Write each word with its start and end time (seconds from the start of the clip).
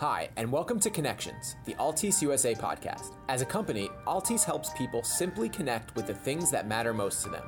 Hi, 0.00 0.30
and 0.38 0.50
welcome 0.50 0.80
to 0.80 0.88
Connections, 0.88 1.56
the 1.66 1.74
Altice 1.74 2.22
USA 2.22 2.54
podcast. 2.54 3.16
As 3.28 3.42
a 3.42 3.44
company, 3.44 3.90
Altice 4.06 4.44
helps 4.44 4.70
people 4.70 5.02
simply 5.02 5.46
connect 5.46 5.94
with 5.94 6.06
the 6.06 6.14
things 6.14 6.50
that 6.52 6.66
matter 6.66 6.94
most 6.94 7.22
to 7.24 7.28
them. 7.28 7.42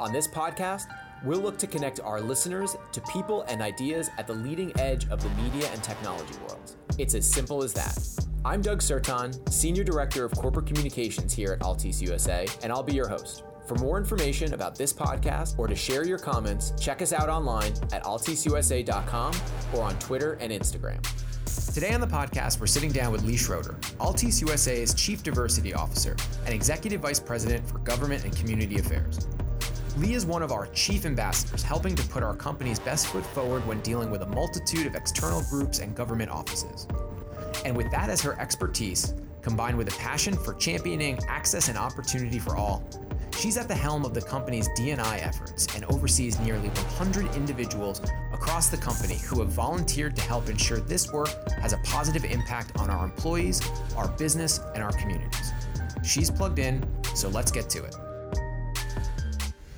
On 0.00 0.12
this 0.12 0.26
podcast, 0.26 0.86
we'll 1.24 1.38
look 1.38 1.56
to 1.58 1.68
connect 1.68 2.00
our 2.00 2.20
listeners 2.20 2.74
to 2.90 3.00
people 3.02 3.42
and 3.42 3.62
ideas 3.62 4.10
at 4.18 4.26
the 4.26 4.34
leading 4.34 4.72
edge 4.80 5.08
of 5.08 5.22
the 5.22 5.28
media 5.40 5.70
and 5.70 5.84
technology 5.84 6.34
worlds. 6.48 6.74
It's 6.98 7.14
as 7.14 7.30
simple 7.30 7.62
as 7.62 7.72
that. 7.74 7.96
I'm 8.44 8.60
Doug 8.60 8.80
Sertan, 8.80 9.48
Senior 9.48 9.84
Director 9.84 10.24
of 10.24 10.32
Corporate 10.32 10.66
Communications 10.66 11.32
here 11.32 11.52
at 11.52 11.60
Altice 11.60 12.02
USA, 12.02 12.48
and 12.64 12.72
I'll 12.72 12.82
be 12.82 12.94
your 12.94 13.06
host. 13.06 13.44
For 13.68 13.76
more 13.76 13.98
information 13.98 14.52
about 14.54 14.76
this 14.76 14.92
podcast 14.92 15.56
or 15.60 15.68
to 15.68 15.76
share 15.76 16.04
your 16.04 16.18
comments, 16.18 16.72
check 16.76 17.02
us 17.02 17.12
out 17.12 17.28
online 17.28 17.72
at 17.92 18.02
alticeusa.com 18.02 19.32
or 19.72 19.84
on 19.84 19.96
Twitter 20.00 20.32
and 20.40 20.50
Instagram. 20.50 21.00
Today 21.54 21.92
on 21.92 22.00
the 22.00 22.06
podcast, 22.06 22.58
we're 22.58 22.66
sitting 22.66 22.90
down 22.90 23.12
with 23.12 23.22
Lee 23.22 23.36
Schroeder, 23.36 23.76
Altice 24.00 24.40
USA's 24.40 24.92
Chief 24.92 25.22
Diversity 25.22 25.72
Officer 25.72 26.16
and 26.44 26.52
Executive 26.52 27.00
Vice 27.00 27.20
President 27.20 27.68
for 27.68 27.78
Government 27.78 28.24
and 28.24 28.36
Community 28.36 28.78
Affairs. 28.78 29.28
Lee 29.96 30.14
is 30.14 30.26
one 30.26 30.42
of 30.42 30.50
our 30.50 30.66
chief 30.68 31.06
ambassadors, 31.06 31.62
helping 31.62 31.94
to 31.94 32.02
put 32.08 32.24
our 32.24 32.34
company's 32.34 32.80
best 32.80 33.06
foot 33.06 33.24
forward 33.26 33.64
when 33.66 33.80
dealing 33.80 34.10
with 34.10 34.22
a 34.22 34.26
multitude 34.26 34.86
of 34.86 34.96
external 34.96 35.42
groups 35.48 35.78
and 35.78 35.94
government 35.94 36.30
offices. 36.30 36.88
And 37.64 37.76
with 37.76 37.90
that 37.92 38.10
as 38.10 38.20
her 38.22 38.38
expertise, 38.40 39.14
combined 39.40 39.78
with 39.78 39.88
a 39.88 39.98
passion 39.98 40.36
for 40.36 40.54
championing 40.54 41.20
access 41.28 41.68
and 41.68 41.78
opportunity 41.78 42.40
for 42.40 42.56
all, 42.56 42.82
She's 43.38 43.56
at 43.56 43.68
the 43.68 43.74
helm 43.74 44.04
of 44.04 44.14
the 44.14 44.22
company's 44.22 44.68
D&I 44.76 45.18
efforts 45.18 45.66
and 45.74 45.84
oversees 45.86 46.38
nearly 46.40 46.68
100 46.68 47.34
individuals 47.34 48.00
across 48.34 48.68
the 48.68 48.76
company 48.76 49.14
who 49.14 49.40
have 49.40 49.48
volunteered 49.50 50.16
to 50.16 50.22
help 50.22 50.48
ensure 50.48 50.80
this 50.80 51.12
work 51.12 51.28
has 51.52 51.72
a 51.72 51.78
positive 51.78 52.24
impact 52.24 52.76
on 52.78 52.90
our 52.90 53.04
employees, 53.04 53.62
our 53.96 54.08
business, 54.08 54.60
and 54.74 54.82
our 54.82 54.92
communities. 54.92 55.52
She's 56.02 56.30
plugged 56.30 56.58
in, 56.58 56.86
so 57.14 57.28
let's 57.28 57.50
get 57.50 57.70
to 57.70 57.84
it. 57.84 57.96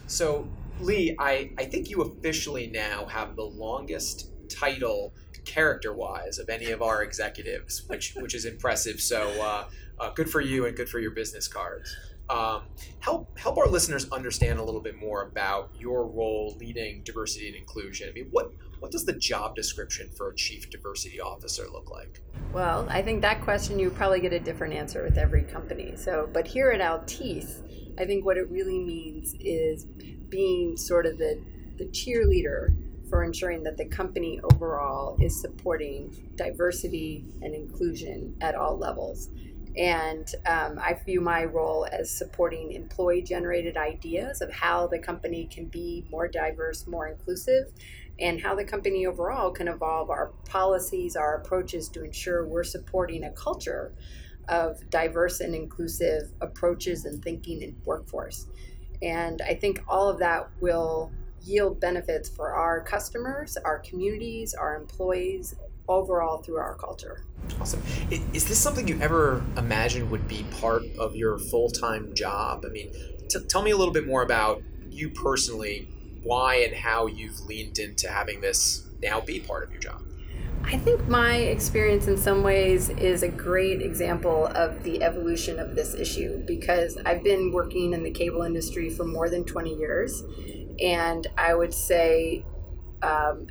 So, 0.07 0.49
Lee, 0.81 1.15
I, 1.19 1.51
I 1.59 1.67
think 1.67 1.91
you 1.91 2.03
officially 2.03 2.69
now 2.69 3.05
have 3.07 3.37
the 3.37 3.45
longest 3.45 4.31
title 4.49 5.15
character 5.45 5.93
wise 5.93 6.39
of 6.39 6.49
any 6.49 6.71
of 6.71 6.83
our 6.83 7.03
executives, 7.03 7.85
which, 7.87 8.15
which 8.17 8.35
is 8.35 8.47
impressive. 8.47 9.01
So, 9.01 9.29
uh, 9.41 9.65
uh, 10.01 10.11
good 10.11 10.29
for 10.29 10.41
you 10.41 10.67
and 10.67 10.77
good 10.77 10.89
for 10.89 10.99
your 10.99 11.13
business 11.13 11.47
cards. 11.47 11.95
Um, 12.29 12.63
help 12.99 13.39
help 13.39 13.57
our 13.57 13.69
listeners 13.69 14.11
understand 14.11 14.59
a 14.59 14.65
little 14.65 14.81
bit 14.81 14.97
more 14.97 15.23
about 15.23 15.71
your 15.79 16.07
role 16.07 16.57
leading 16.59 17.03
diversity 17.05 17.47
and 17.47 17.57
inclusion. 17.57 18.09
I 18.09 18.13
mean, 18.13 18.29
what 18.31 18.53
what 18.81 18.91
does 18.91 19.05
the 19.05 19.13
job 19.13 19.55
description 19.55 20.11
for 20.17 20.31
a 20.31 20.35
chief 20.35 20.69
diversity 20.69 21.21
officer 21.21 21.67
look 21.73 21.91
like? 21.91 22.21
Well, 22.53 22.87
I 22.91 23.03
think 23.03 23.23
that 23.23 23.43
question 23.43 23.79
you 23.79 23.91
probably 23.91 24.21
get 24.21 24.33
a 24.33 24.41
different 24.41 24.75
answer 24.75 25.03
with 25.05 25.19
every 25.19 25.43
company. 25.43 25.95
So, 25.97 26.29
but 26.33 26.47
here 26.47 26.71
at 26.71 26.81
Altice, 26.81 27.63
I 27.99 28.05
think 28.05 28.25
what 28.25 28.37
it 28.37 28.51
really 28.51 28.79
means 28.79 29.35
is 29.41 29.85
being 29.85 30.77
sort 30.77 31.07
of 31.07 31.19
the 31.19 31.41
the 31.79 31.87
cheerleader 31.87 32.75
for 33.09 33.23
ensuring 33.23 33.63
that 33.63 33.77
the 33.77 33.85
company 33.85 34.41
overall 34.53 35.17
is 35.21 35.41
supporting 35.41 36.33
diversity 36.35 37.25
and 37.43 37.55
inclusion 37.55 38.37
at 38.41 38.55
all 38.55 38.77
levels. 38.77 39.31
And 39.77 40.33
um, 40.47 40.79
I 40.79 40.99
view 41.05 41.21
my 41.21 41.45
role 41.45 41.87
as 41.91 42.11
supporting 42.11 42.73
employee 42.73 43.23
generated 43.23 43.77
ideas 43.77 44.41
of 44.41 44.51
how 44.51 44.87
the 44.87 44.99
company 44.99 45.49
can 45.53 45.67
be 45.67 46.07
more 46.11 46.29
diverse, 46.29 46.87
more 46.87 47.09
inclusive, 47.09 47.73
and 48.19 48.41
how 48.41 48.55
the 48.55 48.65
company 48.65 49.07
overall 49.07 49.51
can 49.51 49.69
evolve 49.69 50.09
our 50.09 50.33
policies, 50.49 51.15
our 51.15 51.37
approaches 51.37 51.89
to 51.91 52.05
ensure 52.05 52.47
we're 52.47 52.65
supporting 52.65 53.25
a 53.25 53.31
culture 53.33 53.93
of 54.49 54.89
diverse 54.89 55.41
and 55.41 55.55
inclusive 55.55 56.31
approaches 56.41 57.05
and 57.05 57.23
thinking 57.23 57.61
in 57.61 57.77
workforce. 57.85 58.47
And 59.03 59.43
I 59.43 59.55
think 59.55 59.83
all 59.89 60.09
of 60.09 60.19
that 60.21 60.49
will 60.61 61.13
yield 61.43 61.81
benefits 61.81 62.29
for 62.29 62.53
our 62.55 62.81
customers, 62.81 63.57
our 63.59 63.79
communities, 63.81 64.55
our 64.55 64.77
employees, 64.77 65.55
overall 65.89 66.39
through 66.39 66.59
our 66.59 66.75
culture. 66.75 67.25
Awesome. 67.61 67.83
Is 68.11 68.47
this 68.47 68.59
something 68.59 68.89
you 68.89 69.01
ever 69.01 69.45
imagined 69.57 70.11
would 70.11 70.27
be 70.27 70.45
part 70.61 70.85
of 70.99 71.15
your 71.15 71.39
full 71.39 71.71
time 71.71 72.15
job? 72.15 72.65
I 72.67 72.71
mean, 72.71 72.91
t- 73.29 73.45
tell 73.49 73.63
me 73.63 73.71
a 73.71 73.77
little 73.77 73.95
bit 73.95 74.07
more 74.07 74.23
about 74.23 74.63
you 74.91 75.11
personally, 75.11 75.89
why 76.23 76.57
and 76.57 76.75
how 76.75 77.07
you've 77.07 77.41
leaned 77.47 77.79
into 77.79 78.09
having 78.09 78.41
this 78.41 78.87
now 79.03 79.21
be 79.21 79.41
part 79.41 79.63
of 79.65 79.71
your 79.71 79.81
job. 79.81 80.03
I 80.65 80.77
think 80.79 81.07
my 81.07 81.37
experience 81.37 82.09
in 82.09 82.17
some 82.17 82.43
ways 82.43 82.89
is 82.89 83.23
a 83.23 83.29
great 83.29 83.81
example 83.83 84.47
of 84.49 84.83
the 84.83 85.03
evolution 85.03 85.61
of 85.61 85.77
this 85.77 85.95
issue 85.95 86.45
because 86.45 86.99
I've 87.07 87.23
been 87.23 87.53
working 87.53 87.93
in 87.93 88.03
the 88.03 88.11
cable 88.11 88.43
industry 88.43 88.91
for 88.91 89.05
more 89.05 89.31
than 89.31 89.45
20 89.45 89.75
years. 89.77 90.25
And 90.83 91.25
I 91.39 91.55
would 91.55 91.73
say 91.73 92.45
um, 93.03 93.47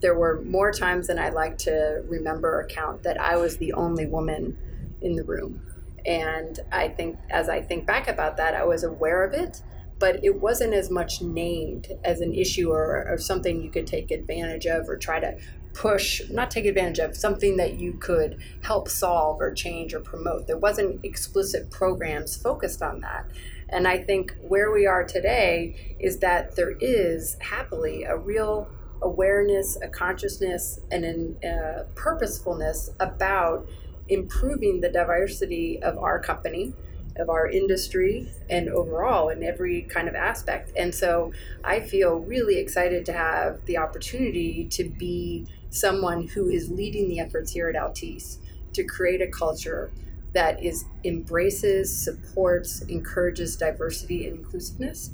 there 0.00 0.14
were 0.14 0.40
more 0.42 0.72
times 0.72 1.06
than 1.06 1.18
I'd 1.18 1.34
like 1.34 1.58
to 1.58 2.02
remember 2.08 2.60
or 2.60 2.66
count 2.66 3.02
that 3.02 3.20
I 3.20 3.36
was 3.36 3.58
the 3.58 3.72
only 3.74 4.06
woman 4.06 4.56
in 5.00 5.16
the 5.16 5.24
room. 5.24 5.60
And 6.06 6.58
I 6.72 6.88
think, 6.88 7.18
as 7.28 7.48
I 7.48 7.60
think 7.60 7.86
back 7.86 8.08
about 8.08 8.36
that, 8.38 8.54
I 8.54 8.64
was 8.64 8.84
aware 8.84 9.24
of 9.24 9.34
it, 9.34 9.62
but 9.98 10.24
it 10.24 10.40
wasn't 10.40 10.72
as 10.72 10.90
much 10.90 11.20
named 11.20 11.88
as 12.04 12.20
an 12.20 12.34
issue 12.34 12.70
or, 12.70 13.06
or 13.06 13.18
something 13.18 13.62
you 13.62 13.70
could 13.70 13.86
take 13.86 14.10
advantage 14.10 14.66
of 14.66 14.88
or 14.88 14.96
try 14.96 15.20
to 15.20 15.36
push, 15.74 16.22
not 16.30 16.50
take 16.50 16.64
advantage 16.64 16.98
of, 16.98 17.16
something 17.16 17.56
that 17.58 17.78
you 17.78 17.92
could 17.92 18.40
help 18.62 18.88
solve 18.88 19.40
or 19.40 19.52
change 19.52 19.94
or 19.94 20.00
promote. 20.00 20.46
There 20.46 20.56
wasn't 20.56 21.04
explicit 21.04 21.70
programs 21.70 22.36
focused 22.36 22.82
on 22.82 23.00
that. 23.00 23.30
And 23.68 23.86
I 23.86 23.98
think 23.98 24.34
where 24.40 24.72
we 24.72 24.86
are 24.86 25.04
today 25.04 25.96
is 26.00 26.18
that 26.18 26.56
there 26.56 26.72
is 26.80 27.36
happily 27.40 28.02
a 28.04 28.16
real 28.16 28.68
awareness, 29.02 29.76
a 29.82 29.88
consciousness, 29.88 30.80
and 30.90 31.04
a 31.42 31.48
uh, 31.48 31.84
purposefulness 31.94 32.90
about 33.00 33.66
improving 34.08 34.80
the 34.80 34.88
diversity 34.88 35.80
of 35.82 35.96
our 35.98 36.18
company, 36.18 36.74
of 37.16 37.30
our 37.30 37.46
industry, 37.48 38.28
and 38.48 38.68
overall 38.68 39.28
in 39.28 39.42
every 39.42 39.82
kind 39.82 40.08
of 40.08 40.14
aspect. 40.14 40.72
And 40.76 40.94
so 40.94 41.32
I 41.64 41.80
feel 41.80 42.18
really 42.18 42.58
excited 42.58 43.06
to 43.06 43.12
have 43.12 43.64
the 43.66 43.78
opportunity 43.78 44.64
to 44.70 44.84
be 44.84 45.46
someone 45.70 46.26
who 46.28 46.48
is 46.48 46.70
leading 46.70 47.08
the 47.08 47.20
efforts 47.20 47.52
here 47.52 47.68
at 47.68 47.76
Altice 47.76 48.38
to 48.72 48.84
create 48.84 49.22
a 49.22 49.28
culture 49.28 49.90
that 50.32 50.62
is 50.62 50.84
embraces, 51.04 51.94
supports, 51.94 52.82
encourages 52.82 53.56
diversity 53.56 54.26
and 54.26 54.38
inclusiveness. 54.38 55.10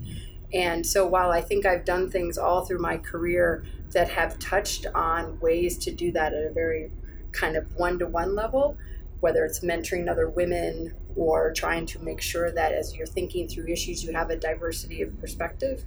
And 0.52 0.86
so 0.86 1.06
while 1.06 1.30
I 1.30 1.40
think 1.40 1.66
I've 1.66 1.84
done 1.84 2.10
things 2.10 2.38
all 2.38 2.64
through 2.64 2.78
my 2.78 2.98
career 2.98 3.64
that 3.92 4.08
have 4.08 4.38
touched 4.38 4.86
on 4.94 5.38
ways 5.40 5.78
to 5.78 5.90
do 5.90 6.12
that 6.12 6.32
at 6.32 6.44
a 6.44 6.52
very 6.52 6.90
kind 7.32 7.56
of 7.56 7.74
one 7.76 7.98
to 7.98 8.06
one 8.06 8.34
level, 8.34 8.76
whether 9.20 9.44
it's 9.44 9.60
mentoring 9.60 10.10
other 10.10 10.28
women 10.28 10.94
or 11.16 11.52
trying 11.52 11.86
to 11.86 11.98
make 12.00 12.20
sure 12.20 12.50
that 12.50 12.72
as 12.72 12.94
you're 12.94 13.06
thinking 13.06 13.48
through 13.48 13.66
issues, 13.66 14.04
you 14.04 14.12
have 14.12 14.30
a 14.30 14.36
diversity 14.36 15.02
of 15.02 15.18
perspective. 15.18 15.84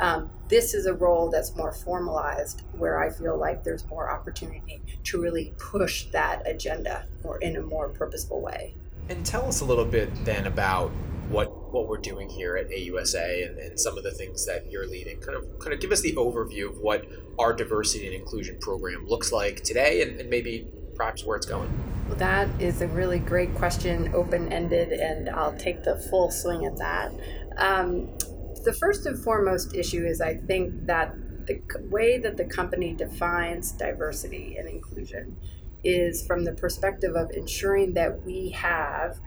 Um, 0.00 0.30
this 0.48 0.74
is 0.74 0.86
a 0.86 0.92
role 0.92 1.30
that's 1.30 1.54
more 1.54 1.72
formalized 1.72 2.62
where 2.72 3.02
I 3.02 3.10
feel 3.10 3.38
like 3.38 3.62
there's 3.62 3.86
more 3.86 4.10
opportunity 4.10 4.82
to 5.04 5.20
really 5.20 5.54
push 5.58 6.06
that 6.06 6.42
agenda 6.46 7.06
or 7.22 7.38
in 7.38 7.56
a 7.56 7.62
more 7.62 7.88
purposeful 7.88 8.40
way. 8.40 8.74
And 9.08 9.24
tell 9.24 9.46
us 9.46 9.60
a 9.60 9.64
little 9.64 9.84
bit 9.84 10.10
then 10.24 10.46
about 10.46 10.90
what 11.28 11.52
what 11.74 11.88
we're 11.88 11.98
doing 11.98 12.28
here 12.28 12.56
at 12.56 12.70
AUSA 12.70 13.46
and, 13.46 13.58
and 13.58 13.78
some 13.78 13.98
of 13.98 14.04
the 14.04 14.12
things 14.12 14.46
that 14.46 14.70
you're 14.70 14.86
leading. 14.86 15.18
Kind 15.18 15.36
of 15.36 15.58
kind 15.58 15.74
of 15.74 15.80
give 15.80 15.92
us 15.92 16.00
the 16.00 16.14
overview 16.14 16.70
of 16.70 16.78
what 16.78 17.06
our 17.38 17.52
diversity 17.52 18.06
and 18.06 18.14
inclusion 18.14 18.56
program 18.60 19.06
looks 19.06 19.32
like 19.32 19.62
today 19.62 20.02
and, 20.02 20.20
and 20.20 20.30
maybe 20.30 20.66
perhaps 20.94 21.24
where 21.24 21.36
it's 21.36 21.46
going. 21.46 21.68
Well, 22.08 22.16
that 22.18 22.48
is 22.60 22.80
a 22.80 22.86
really 22.88 23.18
great 23.18 23.54
question, 23.54 24.14
open 24.14 24.52
ended, 24.52 24.92
and 24.92 25.28
I'll 25.28 25.56
take 25.56 25.82
the 25.82 25.96
full 26.10 26.30
swing 26.30 26.64
at 26.64 26.76
that. 26.78 27.12
Um, 27.56 28.16
the 28.64 28.72
first 28.72 29.06
and 29.06 29.18
foremost 29.18 29.74
issue 29.74 30.06
is 30.06 30.20
I 30.20 30.34
think 30.34 30.86
that 30.86 31.14
the 31.46 31.60
way 31.90 32.18
that 32.18 32.36
the 32.36 32.44
company 32.44 32.94
defines 32.94 33.72
diversity 33.72 34.56
and 34.58 34.68
inclusion 34.68 35.36
is 35.82 36.26
from 36.26 36.44
the 36.44 36.52
perspective 36.52 37.14
of 37.14 37.30
ensuring 37.32 37.92
that 37.94 38.22
we 38.24 38.50
have 38.50 39.18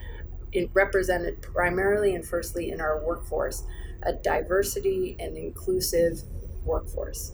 represented 0.74 1.42
primarily 1.42 2.16
and 2.16 2.26
firstly 2.26 2.72
in 2.72 2.82
our 2.82 3.04
workforce 3.06 3.64
a 4.04 4.14
diversity 4.14 5.16
and 5.20 5.38
inclusive 5.38 6.22
workforce. 6.64 7.34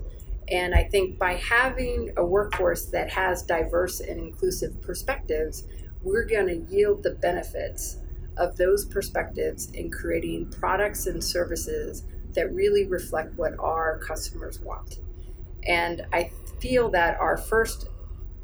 And 0.50 0.74
I 0.75 0.83
think 0.83 1.18
by 1.18 1.36
having 1.36 2.12
a 2.18 2.25
workforce 2.25 2.86
that 2.88 3.10
has 3.12 3.44
diverse 3.44 4.00
and 4.00 4.19
inclusive 4.19 4.81
perspectives, 4.81 5.65
we're 6.01 6.25
going 6.25 6.48
to 6.48 6.74
yield 6.74 7.04
the 7.04 7.12
benefits 7.12 7.98
of 8.38 8.57
those 8.57 8.86
perspectives 8.86 9.69
in 9.71 9.92
creating 9.92 10.51
products 10.51 11.07
and 11.07 11.24
services 11.24 12.04
that 12.33 12.51
really 12.54 12.88
reflect 12.88 13.38
what 13.38 13.54
our 13.59 14.00
customers 14.00 14.59
want. 14.59 15.00
And 15.66 16.06
I 16.12 16.31
feel 16.59 16.89
that 16.92 17.19
our 17.19 17.38
first 17.38 17.88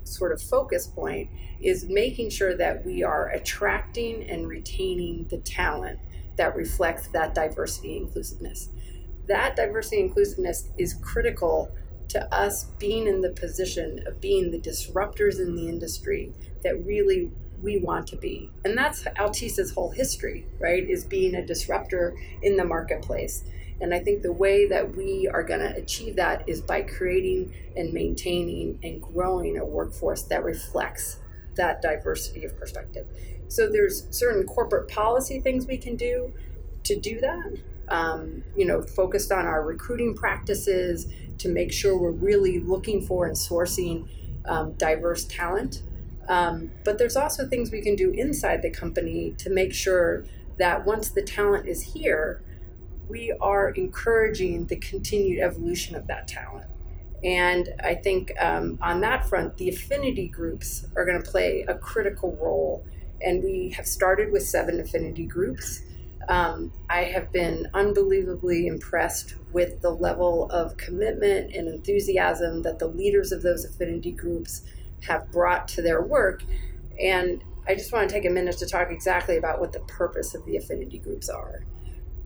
sort 0.09 0.31
of 0.31 0.41
focus 0.41 0.87
point 0.87 1.29
is 1.61 1.85
making 1.85 2.29
sure 2.29 2.55
that 2.55 2.85
we 2.85 3.03
are 3.03 3.29
attracting 3.29 4.23
and 4.29 4.47
retaining 4.47 5.27
the 5.29 5.37
talent 5.37 5.99
that 6.37 6.55
reflects 6.55 7.07
that 7.09 7.35
diversity 7.35 7.97
inclusiveness. 7.97 8.69
That 9.27 9.55
diversity 9.55 9.99
inclusiveness 9.99 10.69
is 10.77 10.93
critical 10.95 11.71
to 12.09 12.33
us 12.33 12.63
being 12.79 13.07
in 13.07 13.21
the 13.21 13.29
position 13.29 14.03
of 14.07 14.19
being 14.19 14.51
the 14.51 14.59
disruptors 14.59 15.39
in 15.39 15.55
the 15.55 15.67
industry 15.67 16.33
that 16.63 16.83
really 16.85 17.31
we 17.61 17.77
want 17.77 18.07
to 18.07 18.15
be. 18.15 18.49
And 18.65 18.77
that's 18.77 19.03
Altice's 19.03 19.71
whole 19.71 19.91
history, 19.91 20.45
right? 20.59 20.89
Is 20.89 21.03
being 21.03 21.35
a 21.35 21.45
disruptor 21.45 22.15
in 22.41 22.57
the 22.57 22.65
marketplace. 22.65 23.43
And 23.81 23.93
I 23.93 23.99
think 23.99 24.21
the 24.21 24.33
way 24.33 24.67
that 24.67 24.95
we 24.95 25.27
are 25.27 25.43
going 25.43 25.61
to 25.61 25.75
achieve 25.75 26.15
that 26.17 26.47
is 26.47 26.61
by 26.61 26.81
creating 26.81 27.53
and 27.75 27.93
maintaining 27.93 28.79
and 28.83 29.01
growing 29.01 29.57
a 29.57 29.65
workforce 29.65 30.23
that 30.23 30.43
reflects 30.43 31.17
that 31.55 31.81
diversity 31.81 32.45
of 32.45 32.57
perspective. 32.57 33.07
So 33.47 33.69
there's 33.69 34.05
certain 34.11 34.45
corporate 34.45 34.89
policy 34.89 35.39
things 35.39 35.65
we 35.65 35.77
can 35.77 35.95
do 35.95 36.33
to 36.83 36.99
do 36.99 37.19
that. 37.21 37.57
Um, 37.87 38.43
you 38.55 38.65
know, 38.65 38.83
focused 38.83 39.31
on 39.31 39.47
our 39.47 39.63
recruiting 39.63 40.13
practices 40.13 41.07
to 41.39 41.49
make 41.49 41.71
sure 41.71 41.97
we're 41.97 42.11
really 42.11 42.59
looking 42.59 43.01
for 43.01 43.25
and 43.25 43.35
sourcing 43.35 44.07
um, 44.45 44.73
diverse 44.73 45.25
talent. 45.25 45.81
Um, 46.27 46.69
but 46.85 46.99
there's 46.99 47.15
also 47.15 47.47
things 47.47 47.71
we 47.71 47.81
can 47.81 47.95
do 47.95 48.11
inside 48.11 48.61
the 48.61 48.69
company 48.69 49.33
to 49.39 49.49
make 49.49 49.73
sure 49.73 50.25
that 50.59 50.85
once 50.85 51.09
the 51.09 51.23
talent 51.23 51.67
is 51.67 51.81
here, 51.81 52.43
we 53.09 53.33
are 53.41 53.71
encouraging 53.71 54.67
the 54.67 54.77
continued 54.77 55.39
evolution 55.39 55.95
of 55.95 56.07
that 56.07 56.27
talent. 56.27 56.67
And 57.23 57.73
I 57.83 57.95
think 57.95 58.31
um, 58.39 58.79
on 58.81 59.01
that 59.01 59.27
front, 59.27 59.57
the 59.57 59.67
affinity 59.69 60.27
groups 60.27 60.85
are 60.95 61.03
going 61.05 61.21
to 61.21 61.29
play 61.29 61.65
a 61.67 61.75
critical 61.75 62.37
role. 62.41 62.85
And 63.21 63.43
we 63.43 63.73
have 63.75 63.85
started 63.85 64.31
with 64.31 64.43
seven 64.43 64.79
affinity 64.79 65.25
groups. 65.25 65.81
Um, 66.29 66.71
I 66.89 67.05
have 67.05 67.31
been 67.31 67.67
unbelievably 67.73 68.67
impressed 68.67 69.35
with 69.51 69.81
the 69.81 69.89
level 69.89 70.49
of 70.51 70.77
commitment 70.77 71.53
and 71.53 71.67
enthusiasm 71.67 72.61
that 72.61 72.79
the 72.79 72.87
leaders 72.87 73.31
of 73.31 73.41
those 73.41 73.65
affinity 73.65 74.11
groups 74.11 74.61
have 75.01 75.29
brought 75.31 75.67
to 75.69 75.81
their 75.81 76.01
work. 76.01 76.43
And 77.01 77.43
I 77.67 77.75
just 77.75 77.91
want 77.91 78.07
to 78.07 78.13
take 78.13 78.25
a 78.25 78.29
minute 78.29 78.57
to 78.59 78.65
talk 78.65 78.91
exactly 78.91 79.37
about 79.37 79.59
what 79.59 79.73
the 79.73 79.79
purpose 79.81 80.35
of 80.35 80.45
the 80.45 80.55
affinity 80.57 80.99
groups 80.99 81.29
are. 81.29 81.65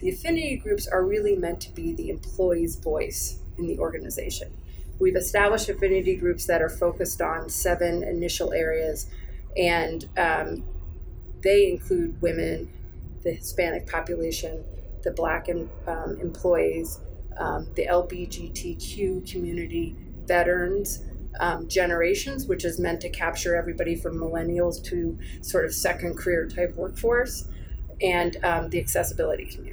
The 0.04 0.10
affinity 0.10 0.58
groups 0.58 0.86
are 0.86 1.02
really 1.02 1.38
meant 1.38 1.62
to 1.62 1.72
be 1.72 1.94
the 1.94 2.10
employee's 2.10 2.76
voice 2.76 3.40
in 3.58 3.68
the 3.68 3.80
organization. 3.80 4.52
We've 5.00 5.16
established 5.16 5.70
affinity 5.70 6.18
groups 6.18 6.46
that 6.48 6.62
are 6.62 6.68
focused 6.68 7.22
on 7.22 7.48
seven 7.48 8.04
initial 8.04 8.52
areas, 8.52 9.10
and 9.56 10.06
um, 10.18 10.66
they 11.42 11.72
include 11.72 12.22
women, 12.22 12.70
the 13.22 13.32
Hispanic 13.32 13.88
population, 13.88 14.66
the 15.04 15.12
Black 15.12 15.48
um, 15.88 16.18
employees, 16.20 17.00
um, 17.38 17.70
the 17.76 17.86
LGBTQ 17.86 19.32
community, 19.32 19.96
veterans, 20.26 21.00
um, 21.40 21.70
generations, 21.70 22.46
which 22.46 22.66
is 22.66 22.78
meant 22.78 23.00
to 23.00 23.10
capture 23.10 23.56
everybody 23.56 23.96
from 23.96 24.18
millennials 24.18 24.84
to 24.84 25.18
sort 25.40 25.64
of 25.64 25.74
second 25.74 26.18
career 26.18 26.46
type 26.46 26.76
workforce, 26.76 27.48
and 28.02 28.36
um, 28.44 28.70
the 28.70 28.82
accessibility 28.82 29.46
community. 29.46 29.73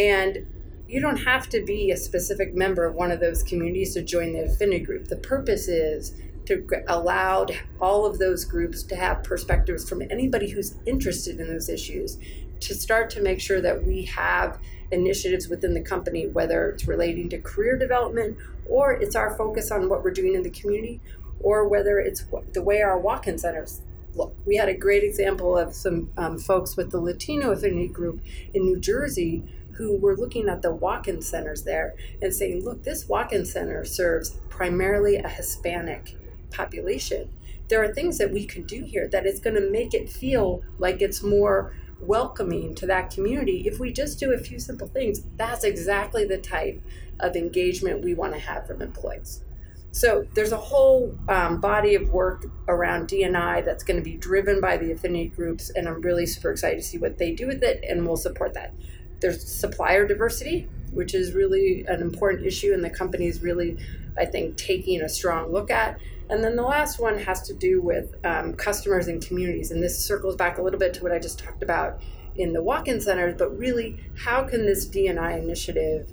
And 0.00 0.46
you 0.88 0.98
don't 0.98 1.18
have 1.18 1.48
to 1.50 1.62
be 1.62 1.90
a 1.90 1.96
specific 1.96 2.54
member 2.54 2.86
of 2.86 2.94
one 2.94 3.10
of 3.10 3.20
those 3.20 3.42
communities 3.42 3.92
to 3.94 4.02
join 4.02 4.32
the 4.32 4.44
affinity 4.44 4.82
group. 4.82 5.08
The 5.08 5.16
purpose 5.16 5.68
is 5.68 6.14
to 6.46 6.66
allow 6.88 7.46
all 7.80 8.06
of 8.06 8.18
those 8.18 8.46
groups 8.46 8.82
to 8.84 8.96
have 8.96 9.22
perspectives 9.22 9.86
from 9.86 10.00
anybody 10.10 10.48
who's 10.48 10.74
interested 10.86 11.38
in 11.38 11.48
those 11.48 11.68
issues 11.68 12.16
to 12.60 12.74
start 12.74 13.10
to 13.10 13.22
make 13.22 13.40
sure 13.40 13.60
that 13.60 13.86
we 13.86 14.04
have 14.04 14.58
initiatives 14.90 15.48
within 15.48 15.74
the 15.74 15.82
company, 15.82 16.26
whether 16.26 16.70
it's 16.70 16.88
relating 16.88 17.28
to 17.28 17.38
career 17.38 17.76
development 17.76 18.38
or 18.66 18.92
it's 18.92 19.14
our 19.14 19.36
focus 19.36 19.70
on 19.70 19.88
what 19.90 20.02
we're 20.02 20.10
doing 20.10 20.34
in 20.34 20.42
the 20.42 20.50
community, 20.50 21.00
or 21.40 21.68
whether 21.68 21.98
it's 21.98 22.24
the 22.52 22.62
way 22.62 22.80
our 22.80 22.98
walk 22.98 23.26
in 23.26 23.36
centers 23.36 23.82
look. 24.14 24.34
We 24.46 24.56
had 24.56 24.68
a 24.68 24.74
great 24.74 25.04
example 25.04 25.58
of 25.58 25.74
some 25.74 26.10
um, 26.16 26.38
folks 26.38 26.76
with 26.76 26.90
the 26.90 27.00
Latino 27.00 27.52
affinity 27.52 27.88
group 27.88 28.20
in 28.54 28.64
New 28.64 28.78
Jersey 28.78 29.44
who 29.80 29.96
were 29.96 30.14
looking 30.14 30.46
at 30.48 30.60
the 30.60 30.70
walk 30.70 31.08
in 31.08 31.22
centers 31.22 31.62
there 31.62 31.94
and 32.20 32.34
saying, 32.34 32.62
look, 32.62 32.82
this 32.82 33.08
walk 33.08 33.32
in 33.32 33.46
center 33.46 33.82
serves 33.82 34.36
primarily 34.50 35.16
a 35.16 35.28
Hispanic 35.28 36.16
population. 36.50 37.30
There 37.68 37.82
are 37.82 37.94
things 37.94 38.18
that 38.18 38.30
we 38.30 38.44
can 38.44 38.64
do 38.64 38.84
here 38.84 39.08
that 39.08 39.24
is 39.24 39.40
going 39.40 39.56
to 39.56 39.70
make 39.70 39.94
it 39.94 40.10
feel 40.10 40.62
like 40.78 41.00
it's 41.00 41.22
more 41.22 41.72
welcoming 42.00 42.74
to 42.74 42.86
that 42.86 43.10
community, 43.10 43.66
if 43.66 43.78
we 43.78 43.92
just 43.92 44.18
do 44.18 44.32
a 44.32 44.38
few 44.38 44.58
simple 44.58 44.88
things, 44.88 45.22
that's 45.36 45.64
exactly 45.64 46.24
the 46.24 46.38
type 46.38 46.80
of 47.20 47.36
engagement 47.36 48.04
we 48.04 48.14
want 48.14 48.32
to 48.32 48.38
have 48.38 48.66
from 48.66 48.82
employees. 48.82 49.44
So 49.92 50.24
there's 50.34 50.52
a 50.52 50.56
whole 50.56 51.18
um, 51.28 51.60
body 51.60 51.96
of 51.96 52.10
work 52.10 52.46
around 52.68 53.08
DNI 53.08 53.64
that's 53.64 53.82
going 53.82 53.96
to 53.96 54.04
be 54.04 54.16
driven 54.16 54.60
by 54.60 54.76
the 54.76 54.92
affinity 54.92 55.28
groups, 55.28 55.70
and 55.70 55.88
I'm 55.88 56.00
really 56.00 56.26
super 56.26 56.52
excited 56.52 56.76
to 56.76 56.82
see 56.82 56.98
what 56.98 57.18
they 57.18 57.32
do 57.32 57.48
with 57.48 57.62
it, 57.62 57.84
and 57.86 58.06
we'll 58.06 58.16
support 58.16 58.54
that. 58.54 58.72
There's 59.20 59.42
supplier 59.42 60.06
diversity, 60.06 60.68
which 60.92 61.14
is 61.14 61.34
really 61.34 61.84
an 61.86 62.00
important 62.00 62.46
issue, 62.46 62.72
and 62.72 62.82
the 62.82 62.90
company 62.90 63.26
is 63.26 63.42
really, 63.42 63.78
I 64.18 64.24
think, 64.24 64.56
taking 64.56 65.02
a 65.02 65.08
strong 65.08 65.52
look 65.52 65.70
at. 65.70 66.00
And 66.30 66.44
then 66.44 66.56
the 66.56 66.62
last 66.62 67.00
one 67.00 67.18
has 67.18 67.42
to 67.42 67.54
do 67.54 67.80
with 67.80 68.14
um, 68.24 68.54
customers 68.54 69.08
and 69.08 69.24
communities. 69.24 69.72
And 69.72 69.82
this 69.82 69.98
circles 69.98 70.36
back 70.36 70.58
a 70.58 70.62
little 70.62 70.78
bit 70.78 70.94
to 70.94 71.02
what 71.02 71.12
I 71.12 71.18
just 71.18 71.38
talked 71.38 71.62
about 71.62 72.00
in 72.36 72.52
the 72.52 72.62
walk 72.62 72.88
in 72.88 73.00
centers, 73.00 73.34
but 73.36 73.56
really, 73.58 73.98
how 74.16 74.44
can 74.44 74.64
this 74.64 74.88
DNI 74.88 75.42
initiative 75.42 76.10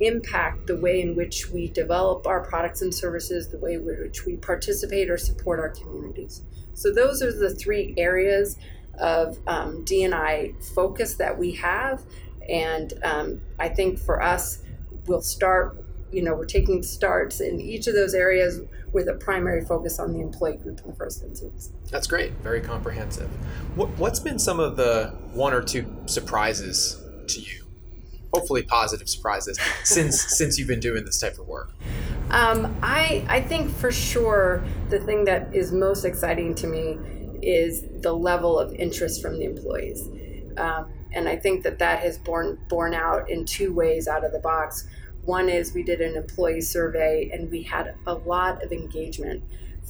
impact 0.00 0.66
the 0.66 0.76
way 0.76 1.00
in 1.00 1.16
which 1.16 1.50
we 1.50 1.68
develop 1.68 2.26
our 2.26 2.40
products 2.40 2.82
and 2.82 2.94
services, 2.94 3.48
the 3.48 3.58
way 3.58 3.74
in 3.74 3.84
which 3.84 4.26
we 4.26 4.36
participate 4.36 5.08
or 5.08 5.16
support 5.16 5.60
our 5.60 5.70
communities? 5.70 6.42
So, 6.74 6.92
those 6.92 7.22
are 7.22 7.32
the 7.32 7.54
three 7.54 7.94
areas 7.96 8.58
of 9.00 9.38
um, 9.46 9.84
DNI 9.84 10.62
focus 10.74 11.14
that 11.14 11.38
we 11.38 11.52
have. 11.52 12.04
And 12.48 12.92
um, 13.02 13.40
I 13.58 13.68
think 13.68 13.98
for 13.98 14.22
us, 14.22 14.62
we'll 15.06 15.22
start 15.22 15.84
you 16.10 16.22
know, 16.22 16.34
we're 16.34 16.46
taking 16.46 16.82
starts 16.82 17.40
in 17.40 17.60
each 17.60 17.86
of 17.86 17.94
those 17.94 18.14
areas 18.14 18.60
with 18.92 19.08
a 19.08 19.14
primary 19.14 19.64
focus 19.64 19.98
on 19.98 20.12
the 20.12 20.20
employee 20.20 20.56
group 20.56 20.80
in 20.80 20.90
the 20.90 20.96
first 20.96 21.22
instance. 21.22 21.70
That's 21.90 22.06
great. 22.06 22.32
Very 22.42 22.60
comprehensive. 22.60 23.28
What, 23.74 23.90
what's 23.98 24.20
been 24.20 24.38
some 24.38 24.60
of 24.60 24.76
the 24.76 25.14
one 25.32 25.52
or 25.52 25.62
two 25.62 25.86
surprises 26.06 27.02
to 27.28 27.40
you? 27.40 27.64
Hopefully, 28.32 28.62
positive 28.62 29.08
surprises 29.08 29.58
since 29.84 30.20
since 30.36 30.58
you've 30.58 30.68
been 30.68 30.80
doing 30.80 31.04
this 31.06 31.18
type 31.18 31.38
of 31.38 31.48
work. 31.48 31.72
Um, 32.30 32.76
I 32.82 33.24
I 33.26 33.40
think 33.40 33.70
for 33.70 33.90
sure 33.90 34.62
the 34.90 34.98
thing 35.00 35.24
that 35.24 35.54
is 35.54 35.72
most 35.72 36.04
exciting 36.04 36.54
to 36.56 36.66
me 36.66 36.98
is 37.42 37.84
the 38.02 38.12
level 38.12 38.58
of 38.58 38.72
interest 38.74 39.22
from 39.22 39.38
the 39.38 39.44
employees, 39.44 40.08
um, 40.56 40.92
and 41.12 41.28
I 41.28 41.36
think 41.36 41.62
that 41.64 41.78
that 41.78 42.00
has 42.00 42.18
borne 42.18 42.58
borne 42.68 42.94
out 42.94 43.30
in 43.30 43.44
two 43.44 43.72
ways 43.72 44.08
out 44.08 44.24
of 44.24 44.32
the 44.32 44.40
box. 44.40 44.86
One 45.22 45.48
is 45.48 45.74
we 45.74 45.82
did 45.82 46.00
an 46.00 46.16
employee 46.16 46.60
survey 46.60 47.30
and 47.32 47.50
we 47.50 47.62
had 47.62 47.94
a 48.06 48.14
lot 48.14 48.62
of 48.64 48.72
engagement 48.72 49.42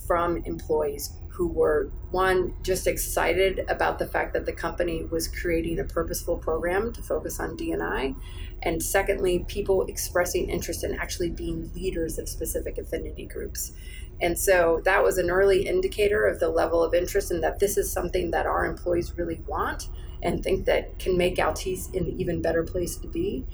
from 0.07 0.39
employees 0.39 1.13
who 1.39 1.47
were 1.47 1.93
one 2.11 2.53
just 2.65 2.89
excited 2.89 3.65
about 3.69 4.01
the 4.01 4.07
fact 4.07 4.33
that 4.33 4.45
the 4.45 4.53
company 4.53 5.05
was 5.05 5.29
creating 5.29 5.79
a 5.79 5.85
purposeful 5.85 6.37
program 6.37 6.93
to 6.93 7.01
focus 7.01 7.39
on 7.39 7.57
DNI 7.57 8.17
and 8.65 8.83
secondly 8.83 9.45
people 9.47 9.87
expressing 9.87 10.51
interest 10.51 10.83
in 10.83 10.97
actually 10.97 11.31
being 11.31 11.71
leaders 11.75 12.19
of 12.19 12.29
specific 12.29 12.77
affinity 12.77 13.25
groups 13.25 13.73
and 14.21 14.39
so 14.39 14.81
that 14.85 15.03
was 15.03 15.19
an 15.19 15.31
early 15.31 15.67
indicator 15.67 16.27
of 16.27 16.41
the 16.41 16.49
level 16.49 16.83
of 16.83 16.95
interest 16.95 17.31
and 17.31 17.43
that 17.43 17.61
this 17.61 17.77
is 17.77 17.91
something 17.91 18.31
that 18.33 18.47
our 18.47 18.67
employees 18.67 19.17
really 19.17 19.41
want 19.47 19.89
and 20.23 20.43
think 20.43 20.67
that 20.67 20.99
can 20.99 21.17
make 21.17 21.37
Altice 21.37 21.95
an 21.95 22.09
even 22.19 22.43
better 22.43 22.65
place 22.65 22.97
to 22.97 23.07
be 23.07 23.47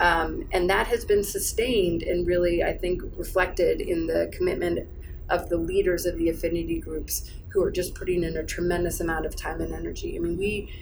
um, 0.00 0.48
and 0.52 0.68
that 0.70 0.86
has 0.86 1.04
been 1.04 1.22
sustained 1.22 2.02
and 2.02 2.26
really, 2.26 2.62
I 2.62 2.72
think, 2.72 3.02
reflected 3.16 3.80
in 3.80 4.06
the 4.06 4.32
commitment 4.34 4.88
of 5.28 5.48
the 5.48 5.58
leaders 5.58 6.06
of 6.06 6.16
the 6.16 6.30
affinity 6.30 6.80
groups 6.80 7.30
who 7.48 7.62
are 7.62 7.70
just 7.70 7.94
putting 7.94 8.24
in 8.24 8.36
a 8.36 8.44
tremendous 8.44 9.00
amount 9.00 9.26
of 9.26 9.36
time 9.36 9.60
and 9.60 9.74
energy. 9.74 10.16
I 10.16 10.20
mean, 10.20 10.38
we, 10.38 10.72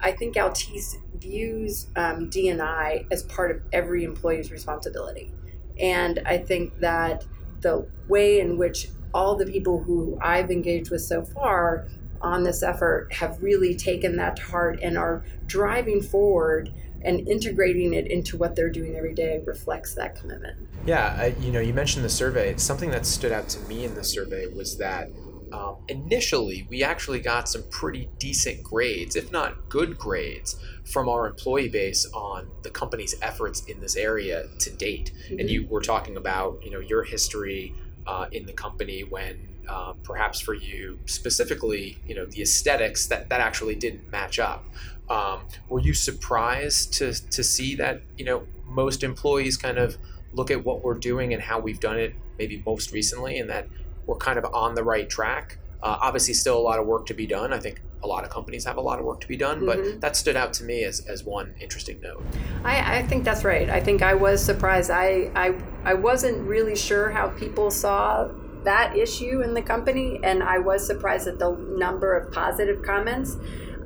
I 0.00 0.12
think 0.12 0.36
Altice 0.36 0.96
views 1.14 1.88
um, 1.96 2.30
DNI 2.30 3.06
as 3.10 3.24
part 3.24 3.50
of 3.50 3.62
every 3.72 4.04
employee's 4.04 4.50
responsibility. 4.50 5.32
And 5.78 6.22
I 6.24 6.38
think 6.38 6.80
that 6.80 7.26
the 7.60 7.86
way 8.08 8.40
in 8.40 8.58
which 8.58 8.88
all 9.14 9.36
the 9.36 9.46
people 9.46 9.82
who 9.82 10.18
I've 10.22 10.50
engaged 10.50 10.90
with 10.90 11.02
so 11.02 11.24
far 11.24 11.86
on 12.20 12.44
this 12.44 12.62
effort 12.62 13.12
have 13.12 13.42
really 13.42 13.74
taken 13.74 14.16
that 14.16 14.36
to 14.36 14.42
heart 14.42 14.80
and 14.82 14.98
are 14.98 15.24
driving 15.46 16.02
forward 16.02 16.72
and 17.02 17.26
integrating 17.28 17.94
it 17.94 18.10
into 18.10 18.36
what 18.36 18.56
they're 18.56 18.70
doing 18.70 18.96
every 18.96 19.14
day 19.14 19.40
reflects 19.46 19.94
that 19.94 20.16
commitment. 20.16 20.56
Yeah, 20.86 21.16
I, 21.18 21.26
you 21.40 21.52
know, 21.52 21.60
you 21.60 21.72
mentioned 21.72 22.04
the 22.04 22.10
survey. 22.10 22.56
Something 22.56 22.90
that 22.90 23.06
stood 23.06 23.32
out 23.32 23.48
to 23.50 23.60
me 23.68 23.84
in 23.84 23.94
the 23.94 24.04
survey 24.04 24.46
was 24.46 24.76
that 24.78 25.08
um, 25.52 25.76
initially 25.88 26.66
we 26.68 26.82
actually 26.82 27.20
got 27.20 27.48
some 27.48 27.62
pretty 27.70 28.08
decent 28.18 28.62
grades, 28.62 29.16
if 29.16 29.30
not 29.30 29.68
good 29.68 29.98
grades, 29.98 30.56
from 30.84 31.08
our 31.08 31.26
employee 31.26 31.68
base 31.68 32.06
on 32.12 32.48
the 32.62 32.70
company's 32.70 33.14
efforts 33.22 33.64
in 33.66 33.80
this 33.80 33.96
area 33.96 34.46
to 34.58 34.70
date. 34.70 35.12
Mm-hmm. 35.26 35.40
And 35.40 35.50
you 35.50 35.66
were 35.66 35.80
talking 35.80 36.16
about, 36.16 36.64
you 36.64 36.70
know, 36.70 36.80
your 36.80 37.04
history 37.04 37.74
uh, 38.06 38.26
in 38.32 38.46
the 38.46 38.52
company 38.52 39.02
when 39.02 39.48
uh, 39.68 39.94
perhaps 40.02 40.40
for 40.40 40.54
you 40.54 40.98
specifically, 41.06 41.98
you 42.06 42.14
know, 42.14 42.24
the 42.26 42.42
aesthetics 42.42 43.06
that, 43.08 43.28
that 43.28 43.40
actually 43.40 43.74
didn't 43.74 44.10
match 44.10 44.38
up. 44.38 44.64
Um, 45.08 45.40
were 45.68 45.80
you 45.80 45.94
surprised 45.94 46.92
to, 46.94 47.12
to 47.30 47.44
see 47.44 47.74
that, 47.76 48.02
you 48.16 48.24
know, 48.24 48.46
most 48.64 49.02
employees 49.02 49.56
kind 49.56 49.78
of 49.78 49.96
look 50.32 50.50
at 50.50 50.64
what 50.64 50.82
we're 50.82 50.94
doing 50.94 51.32
and 51.32 51.42
how 51.42 51.58
we've 51.58 51.80
done 51.80 51.98
it 51.98 52.14
maybe 52.38 52.62
most 52.66 52.92
recently 52.92 53.38
and 53.38 53.48
that 53.48 53.66
we're 54.06 54.16
kind 54.16 54.38
of 54.38 54.44
on 54.54 54.74
the 54.74 54.84
right 54.84 55.08
track? 55.08 55.58
Uh, 55.82 55.98
obviously, 56.00 56.34
still 56.34 56.58
a 56.58 56.60
lot 56.60 56.78
of 56.78 56.86
work 56.86 57.06
to 57.06 57.14
be 57.14 57.26
done. 57.26 57.52
I 57.52 57.58
think 57.58 57.80
a 58.02 58.06
lot 58.06 58.24
of 58.24 58.30
companies 58.30 58.64
have 58.64 58.76
a 58.76 58.80
lot 58.80 58.98
of 58.98 59.04
work 59.04 59.20
to 59.20 59.28
be 59.28 59.36
done, 59.36 59.60
mm-hmm. 59.60 59.66
but 59.66 60.00
that 60.00 60.16
stood 60.16 60.36
out 60.36 60.52
to 60.54 60.64
me 60.64 60.84
as, 60.84 61.00
as 61.00 61.24
one 61.24 61.54
interesting 61.60 62.00
note. 62.00 62.22
I, 62.64 62.98
I 62.98 63.02
think 63.06 63.24
that's 63.24 63.44
right. 63.44 63.68
I 63.68 63.80
think 63.80 64.02
I 64.02 64.14
was 64.14 64.44
surprised. 64.44 64.90
I, 64.90 65.30
I 65.34 65.54
I 65.84 65.94
wasn't 65.94 66.46
really 66.46 66.76
sure 66.76 67.10
how 67.10 67.28
people 67.28 67.70
saw 67.70 68.28
that 68.64 68.96
issue 68.96 69.42
in 69.42 69.54
the 69.54 69.62
company, 69.62 70.18
and 70.24 70.42
I 70.42 70.58
was 70.58 70.84
surprised 70.84 71.28
at 71.28 71.38
the 71.38 71.52
number 71.52 72.16
of 72.16 72.32
positive 72.32 72.82
comments. 72.82 73.36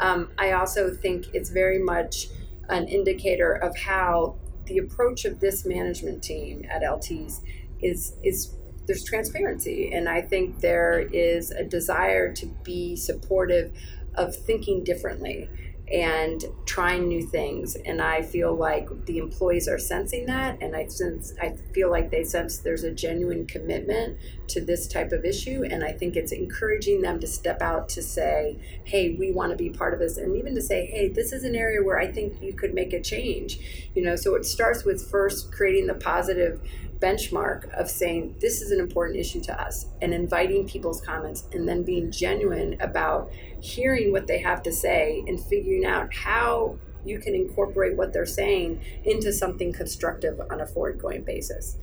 Um, 0.00 0.30
I 0.38 0.52
also 0.52 0.94
think 0.94 1.26
it's 1.34 1.50
very 1.50 1.78
much 1.78 2.28
an 2.70 2.88
indicator 2.88 3.52
of 3.52 3.76
how 3.76 4.36
the 4.64 4.78
approach 4.78 5.24
of 5.24 5.40
this 5.40 5.66
management 5.66 6.22
team 6.22 6.64
at 6.70 6.82
Altice 6.82 7.40
is 7.82 8.14
is 8.22 8.54
there's 8.90 9.04
transparency, 9.04 9.92
and 9.92 10.08
I 10.08 10.20
think 10.20 10.58
there 10.58 10.98
is 10.98 11.52
a 11.52 11.62
desire 11.62 12.32
to 12.32 12.46
be 12.64 12.96
supportive 12.96 13.72
of 14.16 14.34
thinking 14.34 14.82
differently 14.82 15.48
and 15.92 16.44
trying 16.66 17.08
new 17.08 17.22
things. 17.22 17.74
And 17.74 18.00
i 18.00 18.22
feel 18.22 18.54
like 18.54 18.88
the 19.06 19.18
employees 19.18 19.66
are 19.66 19.78
sensing 19.78 20.26
that 20.26 20.62
and 20.62 20.76
i 20.76 20.86
sense 20.86 21.34
i 21.40 21.50
feel 21.74 21.90
like 21.90 22.10
they 22.10 22.22
sense 22.22 22.58
there's 22.58 22.84
a 22.84 22.92
genuine 22.92 23.44
commitment 23.46 24.16
to 24.48 24.60
this 24.60 24.86
type 24.86 25.10
of 25.10 25.24
issue. 25.24 25.64
And 25.68 25.82
i 25.82 25.92
think 25.92 26.14
it's 26.14 26.32
encouraging 26.32 27.02
them 27.02 27.18
to 27.20 27.26
step 27.26 27.60
out 27.60 27.88
to 27.90 28.02
say 28.02 28.56
hey 28.84 29.16
we 29.18 29.32
want 29.32 29.50
to 29.50 29.56
be 29.56 29.70
part 29.70 29.92
of 29.92 30.00
this 30.00 30.16
and 30.16 30.36
even 30.36 30.54
to 30.54 30.62
say 30.62 30.86
hey 30.86 31.08
this 31.08 31.32
is 31.32 31.42
an 31.42 31.56
area 31.56 31.82
where 31.82 31.98
i 31.98 32.06
think 32.06 32.40
you 32.40 32.52
could 32.52 32.72
make 32.72 32.92
a 32.92 33.00
change. 33.00 33.90
You 33.94 34.02
know 34.02 34.16
so 34.16 34.36
it 34.36 34.44
starts 34.44 34.84
with 34.84 35.10
first 35.10 35.52
creating 35.52 35.88
the 35.88 35.94
positive 35.94 36.60
benchmark 37.00 37.70
of 37.72 37.88
saying 37.88 38.34
this 38.40 38.60
is 38.60 38.70
an 38.70 38.80
important 38.80 39.18
issue 39.18 39.40
to 39.40 39.60
us 39.60 39.86
and 40.02 40.12
inviting 40.12 40.68
people's 40.68 41.00
comments 41.00 41.44
and 41.52 41.68
then 41.68 41.82
being 41.82 42.10
genuine 42.10 42.76
about 42.80 43.32
hearing 43.60 44.12
what 44.12 44.26
they 44.26 44.38
have 44.38 44.62
to 44.62 44.72
say 44.72 45.24
and 45.26 45.40
figuring 45.40 45.84
out 45.84 46.12
how 46.12 46.76
you 47.04 47.18
can 47.18 47.34
incorporate 47.34 47.96
what 47.96 48.12
they're 48.12 48.26
saying 48.26 48.80
into 49.04 49.32
something 49.32 49.72
constructive 49.72 50.40
on 50.50 50.60
a 50.60 50.66
forward 50.66 50.98
going 50.98 51.22
basis. 51.22 51.76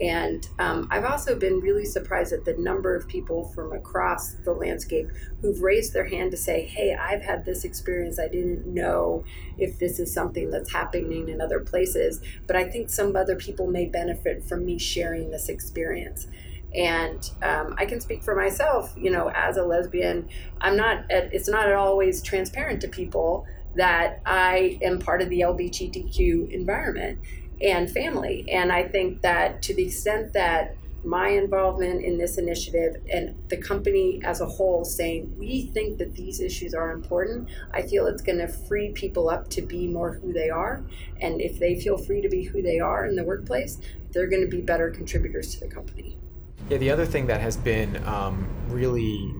And 0.00 0.48
um, 0.60 0.86
I've 0.90 1.04
also 1.04 1.36
been 1.36 1.60
really 1.60 1.84
surprised 1.84 2.32
at 2.32 2.44
the 2.44 2.54
number 2.54 2.94
of 2.94 3.08
people 3.08 3.48
from 3.48 3.72
across 3.72 4.34
the 4.44 4.52
landscape 4.52 5.08
who've 5.40 5.60
raised 5.60 5.92
their 5.92 6.06
hand 6.06 6.30
to 6.30 6.36
say, 6.36 6.66
Hey, 6.66 6.94
I've 6.94 7.22
had 7.22 7.44
this 7.44 7.64
experience. 7.64 8.18
I 8.18 8.28
didn't 8.28 8.66
know 8.66 9.24
if 9.56 9.78
this 9.78 9.98
is 9.98 10.12
something 10.12 10.50
that's 10.50 10.72
happening 10.72 11.28
in 11.28 11.40
other 11.40 11.60
places, 11.60 12.20
but 12.46 12.54
I 12.54 12.64
think 12.64 12.90
some 12.90 13.16
other 13.16 13.34
people 13.34 13.66
may 13.66 13.86
benefit 13.86 14.44
from 14.44 14.64
me 14.64 14.78
sharing 14.78 15.30
this 15.30 15.48
experience. 15.48 16.28
And 16.74 17.28
um, 17.42 17.74
I 17.78 17.86
can 17.86 18.00
speak 18.00 18.22
for 18.22 18.36
myself, 18.36 18.94
you 18.96 19.10
know, 19.10 19.30
as 19.30 19.56
a 19.56 19.64
lesbian, 19.64 20.28
I'm 20.60 20.76
not, 20.76 21.10
at, 21.10 21.32
it's 21.32 21.48
not 21.48 21.72
always 21.72 22.22
transparent 22.22 22.82
to 22.82 22.88
people 22.88 23.46
that 23.74 24.20
I 24.26 24.78
am 24.82 24.98
part 24.98 25.22
of 25.22 25.30
the 25.30 25.40
LGBTQ 25.40 26.50
environment 26.50 27.20
and 27.60 27.90
family. 27.90 28.46
And 28.50 28.72
I 28.72 28.84
think 28.84 29.22
that 29.22 29.62
to 29.62 29.74
the 29.74 29.86
extent 29.86 30.32
that 30.34 30.76
my 31.04 31.28
involvement 31.28 32.04
in 32.04 32.18
this 32.18 32.38
initiative 32.38 32.96
and 33.12 33.34
the 33.48 33.56
company 33.56 34.20
as 34.24 34.40
a 34.40 34.46
whole 34.46 34.84
saying 34.84 35.32
we 35.38 35.62
think 35.72 35.98
that 35.98 36.14
these 36.14 36.40
issues 36.40 36.74
are 36.74 36.90
important, 36.90 37.48
I 37.72 37.82
feel 37.82 38.06
it's 38.06 38.22
going 38.22 38.38
to 38.38 38.48
free 38.48 38.90
people 38.90 39.30
up 39.30 39.48
to 39.50 39.62
be 39.62 39.86
more 39.86 40.14
who 40.14 40.32
they 40.32 40.50
are. 40.50 40.82
And 41.20 41.40
if 41.40 41.58
they 41.58 41.80
feel 41.80 41.98
free 41.98 42.20
to 42.20 42.28
be 42.28 42.42
who 42.42 42.62
they 42.62 42.80
are 42.80 43.06
in 43.06 43.14
the 43.14 43.24
workplace, 43.24 43.78
they're 44.10 44.26
going 44.26 44.42
to 44.42 44.48
be 44.48 44.60
better 44.60 44.90
contributors 44.90 45.54
to 45.54 45.60
the 45.60 45.68
company. 45.68 46.18
Yeah, 46.68 46.78
the 46.78 46.90
other 46.90 47.06
thing 47.06 47.26
that 47.28 47.40
has 47.40 47.56
been 47.56 47.96
um, 48.04 48.46
really 48.68 49.32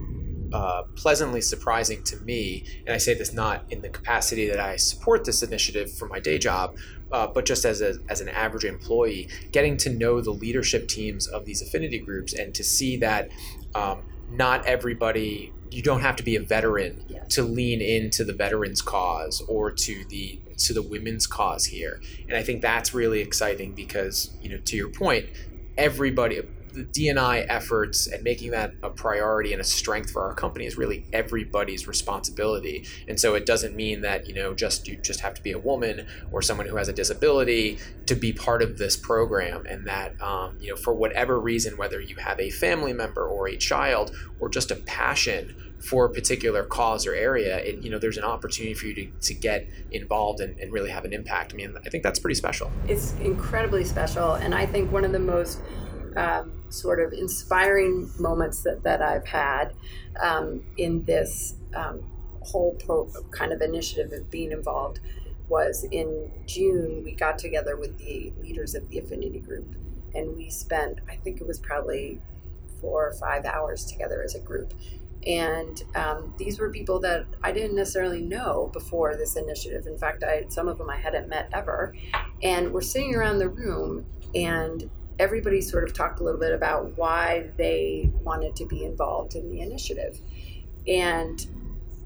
uh, 0.51 0.83
pleasantly 0.95 1.41
surprising 1.41 2.03
to 2.03 2.17
me, 2.17 2.63
and 2.85 2.93
I 2.93 2.97
say 2.97 3.13
this 3.13 3.33
not 3.33 3.63
in 3.69 3.81
the 3.81 3.89
capacity 3.89 4.47
that 4.49 4.59
I 4.59 4.75
support 4.77 5.25
this 5.25 5.43
initiative 5.43 5.91
for 5.91 6.07
my 6.07 6.19
day 6.19 6.37
job, 6.37 6.75
uh, 7.11 7.27
but 7.27 7.45
just 7.45 7.65
as, 7.65 7.81
a, 7.81 7.95
as 8.09 8.21
an 8.21 8.29
average 8.29 8.65
employee, 8.65 9.29
getting 9.51 9.77
to 9.77 9.89
know 9.89 10.21
the 10.21 10.31
leadership 10.31 10.87
teams 10.87 11.27
of 11.27 11.45
these 11.45 11.61
affinity 11.61 11.99
groups 11.99 12.33
and 12.33 12.53
to 12.55 12.63
see 12.63 12.97
that 12.97 13.29
um, 13.75 14.03
not 14.31 14.65
everybody, 14.65 15.51
you 15.71 15.81
don't 15.81 16.01
have 16.01 16.15
to 16.15 16.23
be 16.23 16.35
a 16.35 16.41
veteran 16.41 17.03
to 17.29 17.43
lean 17.43 17.81
into 17.81 18.23
the 18.23 18.33
veterans 18.33 18.81
cause 18.81 19.41
or 19.47 19.71
to 19.71 20.03
the 20.09 20.39
to 20.57 20.73
the 20.73 20.81
women's 20.81 21.25
cause 21.25 21.65
here. 21.65 22.01
And 22.27 22.35
I 22.35 22.43
think 22.43 22.61
that's 22.61 22.93
really 22.93 23.21
exciting 23.21 23.73
because, 23.73 24.31
you 24.41 24.49
know, 24.49 24.57
to 24.57 24.75
your 24.75 24.89
point, 24.89 25.27
everybody 25.77 26.41
the 26.73 26.83
DNI 26.85 27.45
efforts 27.49 28.07
and 28.07 28.23
making 28.23 28.51
that 28.51 28.73
a 28.83 28.89
priority 28.89 29.53
and 29.53 29.61
a 29.61 29.65
strength 29.65 30.11
for 30.11 30.23
our 30.23 30.33
company 30.33 30.65
is 30.65 30.77
really 30.77 31.05
everybody's 31.13 31.87
responsibility. 31.87 32.85
And 33.07 33.19
so 33.19 33.35
it 33.35 33.45
doesn't 33.45 33.75
mean 33.75 34.01
that 34.01 34.27
you 34.27 34.33
know 34.33 34.53
just 34.53 34.87
you 34.87 34.97
just 34.97 35.19
have 35.21 35.33
to 35.35 35.43
be 35.43 35.51
a 35.51 35.59
woman 35.59 36.07
or 36.31 36.41
someone 36.41 36.67
who 36.67 36.75
has 36.77 36.87
a 36.87 36.93
disability 36.93 37.79
to 38.05 38.15
be 38.15 38.33
part 38.33 38.61
of 38.61 38.77
this 38.77 38.95
program. 38.95 39.65
And 39.65 39.87
that 39.87 40.19
um, 40.21 40.57
you 40.59 40.69
know 40.69 40.75
for 40.75 40.93
whatever 40.93 41.39
reason, 41.39 41.77
whether 41.77 41.99
you 41.99 42.15
have 42.17 42.39
a 42.39 42.49
family 42.49 42.93
member 42.93 43.25
or 43.27 43.47
a 43.47 43.57
child 43.57 44.15
or 44.39 44.49
just 44.49 44.71
a 44.71 44.75
passion 44.75 45.55
for 45.79 46.05
a 46.05 46.09
particular 46.09 46.63
cause 46.63 47.07
or 47.07 47.13
area, 47.13 47.57
it, 47.59 47.83
you 47.83 47.89
know, 47.89 47.97
there's 47.97 48.17
an 48.17 48.23
opportunity 48.23 48.73
for 48.73 48.87
you 48.87 48.93
to, 48.93 49.07
to 49.21 49.33
get 49.33 49.67
involved 49.91 50.41
and, 50.41 50.59
and 50.59 50.71
really 50.71 50.89
have 50.89 51.05
an 51.05 51.13
impact. 51.13 51.53
I 51.53 51.55
mean, 51.55 51.75
I 51.85 51.89
think 51.89 52.03
that's 52.03 52.19
pretty 52.19 52.35
special. 52.35 52.69
It's 52.87 53.13
incredibly 53.13 53.85
special. 53.85 54.33
And 54.33 54.53
I 54.53 54.65
think 54.65 54.91
one 54.91 55.05
of 55.05 55.11
the 55.11 55.19
most 55.19 55.59
um, 56.17 56.63
sort 56.69 56.99
of 56.99 57.13
inspiring 57.13 58.09
moments 58.19 58.63
that, 58.63 58.83
that 58.83 59.01
I've 59.01 59.27
had 59.27 59.73
um, 60.21 60.63
in 60.77 61.03
this 61.05 61.55
um, 61.75 62.03
whole 62.41 62.73
pro, 62.73 63.09
kind 63.31 63.51
of 63.51 63.61
initiative 63.61 64.11
of 64.13 64.29
being 64.29 64.51
involved 64.51 64.99
was 65.47 65.85
in 65.91 66.31
June. 66.45 67.03
We 67.03 67.13
got 67.13 67.37
together 67.39 67.75
with 67.75 67.97
the 67.97 68.31
leaders 68.41 68.75
of 68.75 68.87
the 68.89 68.99
affinity 68.99 69.39
group, 69.39 69.75
and 70.13 70.35
we 70.35 70.49
spent, 70.49 70.99
I 71.09 71.15
think 71.15 71.41
it 71.41 71.47
was 71.47 71.59
probably 71.59 72.21
four 72.79 73.07
or 73.07 73.13
five 73.13 73.45
hours 73.45 73.85
together 73.85 74.23
as 74.23 74.35
a 74.35 74.39
group. 74.39 74.73
And 75.27 75.83
um, 75.95 76.33
these 76.37 76.59
were 76.59 76.69
people 76.69 76.99
that 77.01 77.25
I 77.43 77.51
didn't 77.51 77.75
necessarily 77.75 78.21
know 78.21 78.69
before 78.71 79.17
this 79.17 79.35
initiative. 79.35 79.85
In 79.85 79.97
fact, 79.97 80.23
I 80.23 80.45
some 80.47 80.69
of 80.69 80.77
them 80.77 80.89
I 80.89 80.95
hadn't 80.95 81.27
met 81.27 81.49
ever. 81.51 81.93
And 82.41 82.71
we're 82.71 82.81
sitting 82.81 83.15
around 83.15 83.39
the 83.39 83.49
room, 83.49 84.05
and 84.33 84.89
everybody 85.19 85.61
sort 85.61 85.83
of 85.83 85.93
talked 85.93 86.21
a 86.21 86.23
little 86.23 86.39
bit 86.39 86.53
about 86.53 86.97
why 86.97 87.49
they 87.57 88.09
wanted 88.23 88.55
to 88.55 88.65
be 88.65 88.85
involved 88.85 89.35
in 89.35 89.49
the 89.49 89.59
initiative. 89.59 90.19
And 90.87 91.45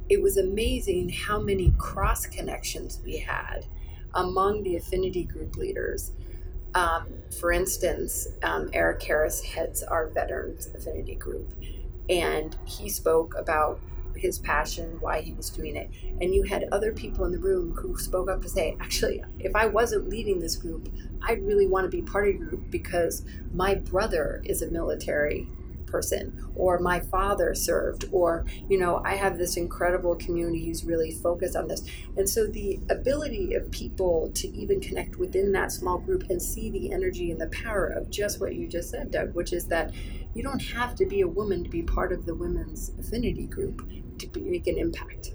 it 0.09 0.21
was 0.21 0.37
amazing 0.37 1.09
how 1.09 1.39
many 1.39 1.73
cross 1.77 2.25
connections 2.25 2.99
we 3.05 3.17
had 3.17 3.65
among 4.15 4.63
the 4.63 4.75
affinity 4.75 5.23
group 5.23 5.55
leaders. 5.55 6.11
Um, 6.75 7.07
for 7.39 7.51
instance, 7.51 8.27
um, 8.41 8.69
Eric 8.73 9.03
Harris 9.03 9.43
heads 9.43 9.83
our 9.83 10.07
Veterans 10.07 10.69
Affinity 10.75 11.15
Group, 11.15 11.53
and 12.09 12.57
he 12.65 12.89
spoke 12.89 13.35
about 13.37 13.79
his 14.15 14.39
passion, 14.39 14.97
why 14.99 15.21
he 15.21 15.33
was 15.33 15.49
doing 15.49 15.75
it. 15.75 15.89
And 16.21 16.33
you 16.33 16.43
had 16.43 16.65
other 16.71 16.91
people 16.91 17.25
in 17.25 17.31
the 17.31 17.39
room 17.39 17.73
who 17.73 17.97
spoke 17.97 18.29
up 18.29 18.41
to 18.41 18.49
say, 18.49 18.77
actually, 18.79 19.23
if 19.39 19.55
I 19.55 19.65
wasn't 19.65 20.09
leading 20.09 20.39
this 20.39 20.55
group, 20.55 20.93
I'd 21.21 21.43
really 21.43 21.67
want 21.67 21.85
to 21.85 21.89
be 21.89 22.01
part 22.01 22.27
of 22.27 22.35
your 22.35 22.47
group 22.47 22.69
because 22.69 23.23
my 23.53 23.75
brother 23.75 24.41
is 24.45 24.61
a 24.61 24.69
military 24.69 25.47
person 25.93 26.43
or 26.55 26.79
my 26.79 26.99
father 26.99 27.53
served 27.53 28.05
or 28.11 28.45
you 28.67 28.79
know 28.79 28.99
i 29.05 29.13
have 29.13 29.37
this 29.37 29.57
incredible 29.57 30.15
community 30.15 30.65
who's 30.65 30.83
really 30.83 31.11
focused 31.11 31.55
on 31.55 31.67
this 31.67 31.83
and 32.17 32.27
so 32.27 32.47
the 32.47 32.79
ability 32.89 33.53
of 33.53 33.69
people 33.69 34.31
to 34.33 34.47
even 34.47 34.81
connect 34.81 35.17
within 35.17 35.51
that 35.51 35.71
small 35.71 35.99
group 35.99 36.23
and 36.31 36.41
see 36.41 36.71
the 36.71 36.91
energy 36.91 37.29
and 37.29 37.39
the 37.39 37.47
power 37.49 37.85
of 37.85 38.09
just 38.09 38.41
what 38.41 38.55
you 38.55 38.67
just 38.67 38.89
said 38.89 39.11
doug 39.11 39.35
which 39.35 39.53
is 39.53 39.67
that 39.67 39.93
you 40.33 40.41
don't 40.41 40.63
have 40.63 40.95
to 40.95 41.05
be 41.05 41.21
a 41.21 41.27
woman 41.27 41.63
to 41.63 41.69
be 41.69 41.83
part 41.83 42.11
of 42.11 42.25
the 42.25 42.33
women's 42.33 42.89
affinity 42.99 43.45
group 43.45 43.87
to 44.19 44.39
make 44.39 44.67
an 44.67 44.77
impact 44.77 45.33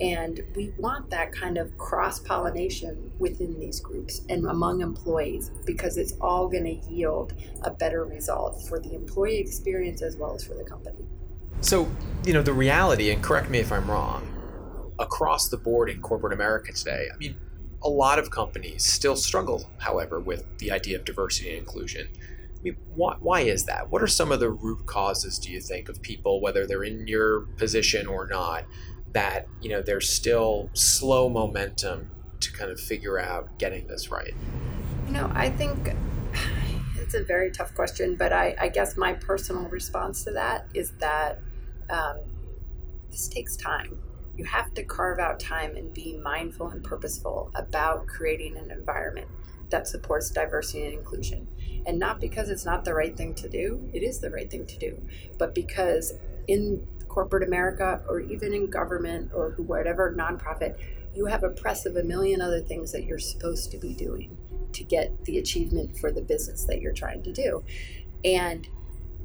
And 0.00 0.42
we 0.56 0.72
want 0.78 1.10
that 1.10 1.32
kind 1.32 1.56
of 1.56 1.76
cross 1.78 2.18
pollination 2.18 3.12
within 3.18 3.58
these 3.60 3.80
groups 3.80 4.22
and 4.28 4.44
among 4.46 4.80
employees 4.80 5.50
because 5.64 5.96
it's 5.96 6.14
all 6.20 6.48
going 6.48 6.64
to 6.64 6.92
yield 6.92 7.34
a 7.62 7.70
better 7.70 8.04
result 8.04 8.66
for 8.68 8.80
the 8.80 8.94
employee 8.94 9.38
experience 9.38 10.02
as 10.02 10.16
well 10.16 10.34
as 10.34 10.42
for 10.44 10.54
the 10.54 10.64
company. 10.64 11.04
So, 11.60 11.88
you 12.24 12.32
know, 12.32 12.42
the 12.42 12.52
reality, 12.52 13.10
and 13.10 13.22
correct 13.22 13.50
me 13.50 13.58
if 13.60 13.70
I'm 13.70 13.88
wrong, 13.88 14.28
across 14.98 15.48
the 15.48 15.56
board 15.56 15.88
in 15.88 16.00
corporate 16.00 16.32
America 16.32 16.72
today, 16.72 17.08
I 17.12 17.16
mean, 17.16 17.36
a 17.82 17.88
lot 17.88 18.18
of 18.18 18.30
companies 18.30 18.84
still 18.84 19.16
struggle, 19.16 19.70
however, 19.78 20.18
with 20.18 20.58
the 20.58 20.72
idea 20.72 20.98
of 20.98 21.04
diversity 21.04 21.50
and 21.50 21.58
inclusion. 21.58 22.08
I 22.64 22.68
mean, 22.68 22.76
why, 22.94 23.16
why 23.20 23.40
is 23.40 23.66
that? 23.66 23.90
What 23.90 24.02
are 24.02 24.06
some 24.06 24.32
of 24.32 24.40
the 24.40 24.48
root 24.48 24.86
causes, 24.86 25.38
do 25.38 25.52
you 25.52 25.60
think, 25.60 25.90
of 25.90 26.00
people, 26.00 26.40
whether 26.40 26.66
they're 26.66 26.82
in 26.82 27.06
your 27.06 27.40
position 27.58 28.06
or 28.06 28.26
not, 28.26 28.64
that 29.12 29.46
you 29.60 29.68
know 29.68 29.82
there's 29.82 30.08
still 30.08 30.70
slow 30.72 31.28
momentum 31.28 32.10
to 32.40 32.52
kind 32.52 32.70
of 32.70 32.80
figure 32.80 33.18
out 33.18 33.58
getting 33.58 33.86
this 33.86 34.10
right? 34.10 34.34
You 35.06 35.12
know, 35.12 35.30
I 35.34 35.50
think 35.50 35.90
it's 36.96 37.12
a 37.12 37.22
very 37.22 37.50
tough 37.50 37.74
question, 37.74 38.16
but 38.16 38.32
I, 38.32 38.56
I 38.58 38.68
guess 38.68 38.96
my 38.96 39.12
personal 39.12 39.68
response 39.68 40.24
to 40.24 40.30
that 40.30 40.66
is 40.72 40.92
that 41.00 41.40
um, 41.90 42.20
this 43.10 43.28
takes 43.28 43.56
time. 43.56 43.98
You 44.36 44.46
have 44.46 44.72
to 44.74 44.82
carve 44.82 45.20
out 45.20 45.38
time 45.38 45.76
and 45.76 45.92
be 45.92 46.16
mindful 46.16 46.68
and 46.68 46.82
purposeful 46.82 47.52
about 47.54 48.06
creating 48.06 48.56
an 48.56 48.70
environment 48.70 49.28
that 49.68 49.86
supports 49.86 50.30
diversity 50.30 50.84
and 50.86 50.94
inclusion. 50.94 51.46
And 51.86 51.98
not 51.98 52.20
because 52.20 52.48
it's 52.48 52.64
not 52.64 52.84
the 52.84 52.94
right 52.94 53.16
thing 53.16 53.34
to 53.34 53.48
do, 53.48 53.88
it 53.92 54.02
is 54.02 54.20
the 54.20 54.30
right 54.30 54.50
thing 54.50 54.66
to 54.66 54.78
do, 54.78 55.02
but 55.38 55.54
because 55.54 56.14
in 56.48 56.86
corporate 57.08 57.46
America 57.46 58.02
or 58.08 58.20
even 58.20 58.52
in 58.52 58.70
government 58.70 59.30
or 59.34 59.50
whatever 59.58 60.14
nonprofit, 60.18 60.76
you 61.14 61.26
have 61.26 61.44
a 61.44 61.50
press 61.50 61.86
of 61.86 61.96
a 61.96 62.02
million 62.02 62.40
other 62.40 62.60
things 62.60 62.90
that 62.92 63.04
you're 63.04 63.18
supposed 63.18 63.70
to 63.70 63.78
be 63.78 63.94
doing 63.94 64.36
to 64.72 64.82
get 64.82 65.24
the 65.24 65.38
achievement 65.38 65.96
for 65.96 66.10
the 66.10 66.22
business 66.22 66.64
that 66.64 66.80
you're 66.80 66.92
trying 66.92 67.22
to 67.22 67.32
do. 67.32 67.62
And 68.24 68.66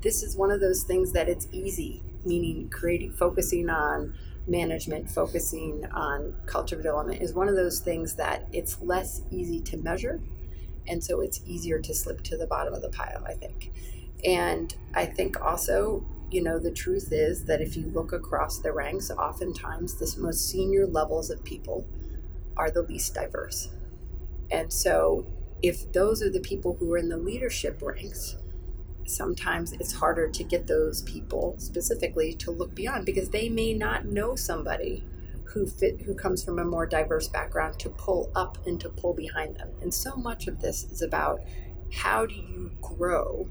this 0.01 0.21
is 0.21 0.35
one 0.35 0.51
of 0.51 0.59
those 0.59 0.83
things 0.83 1.11
that 1.13 1.27
it's 1.27 1.47
easy, 1.51 2.03
meaning 2.23 2.69
creating, 2.69 3.13
focusing 3.13 3.69
on 3.69 4.13
management, 4.47 5.09
focusing 5.09 5.85
on 5.91 6.35
culture 6.45 6.75
development 6.75 7.21
is 7.21 7.33
one 7.33 7.47
of 7.47 7.55
those 7.55 7.79
things 7.79 8.15
that 8.15 8.47
it's 8.51 8.81
less 8.81 9.21
easy 9.31 9.59
to 9.61 9.77
measure. 9.77 10.21
And 10.89 11.03
so 11.03 11.21
it's 11.21 11.41
easier 11.45 11.79
to 11.79 11.93
slip 11.93 12.23
to 12.23 12.37
the 12.37 12.47
bottom 12.47 12.73
of 12.73 12.81
the 12.81 12.89
pile, 12.89 13.23
I 13.25 13.33
think. 13.33 13.71
And 14.25 14.75
I 14.93 15.05
think 15.05 15.39
also 15.41 16.03
you 16.31 16.43
know, 16.43 16.59
the 16.59 16.71
truth 16.71 17.11
is 17.11 17.45
that 17.45 17.61
if 17.61 17.75
you 17.75 17.87
look 17.87 18.13
across 18.13 18.59
the 18.59 18.71
ranks, 18.71 19.09
oftentimes 19.09 19.95
the 19.95 20.21
most 20.21 20.47
senior 20.47 20.85
levels 20.85 21.29
of 21.29 21.43
people 21.43 21.87
are 22.55 22.69
the 22.69 22.83
least 22.83 23.15
diverse. 23.15 23.69
And 24.51 24.71
so, 24.71 25.25
if 25.61 25.91
those 25.91 26.21
are 26.21 26.29
the 26.29 26.39
people 26.39 26.75
who 26.75 26.93
are 26.93 26.97
in 26.97 27.09
the 27.09 27.17
leadership 27.17 27.81
ranks, 27.81 28.35
sometimes 29.05 29.73
it's 29.73 29.93
harder 29.93 30.29
to 30.29 30.43
get 30.43 30.67
those 30.67 31.01
people 31.01 31.55
specifically 31.57 32.33
to 32.33 32.51
look 32.51 32.75
beyond 32.75 33.05
because 33.05 33.29
they 33.29 33.49
may 33.49 33.73
not 33.73 34.05
know 34.05 34.35
somebody 34.35 35.03
who 35.53 35.65
fit 35.65 36.01
who 36.01 36.13
comes 36.13 36.43
from 36.43 36.59
a 36.59 36.65
more 36.65 36.85
diverse 36.85 37.27
background 37.27 37.79
to 37.79 37.89
pull 37.89 38.31
up 38.35 38.57
and 38.67 38.79
to 38.81 38.89
pull 38.89 39.13
behind 39.13 39.55
them. 39.57 39.69
And 39.81 39.93
so 39.93 40.15
much 40.15 40.47
of 40.47 40.59
this 40.59 40.83
is 40.85 41.01
about 41.01 41.41
how 41.91 42.25
do 42.25 42.35
you 42.35 42.71
grow 42.81 43.47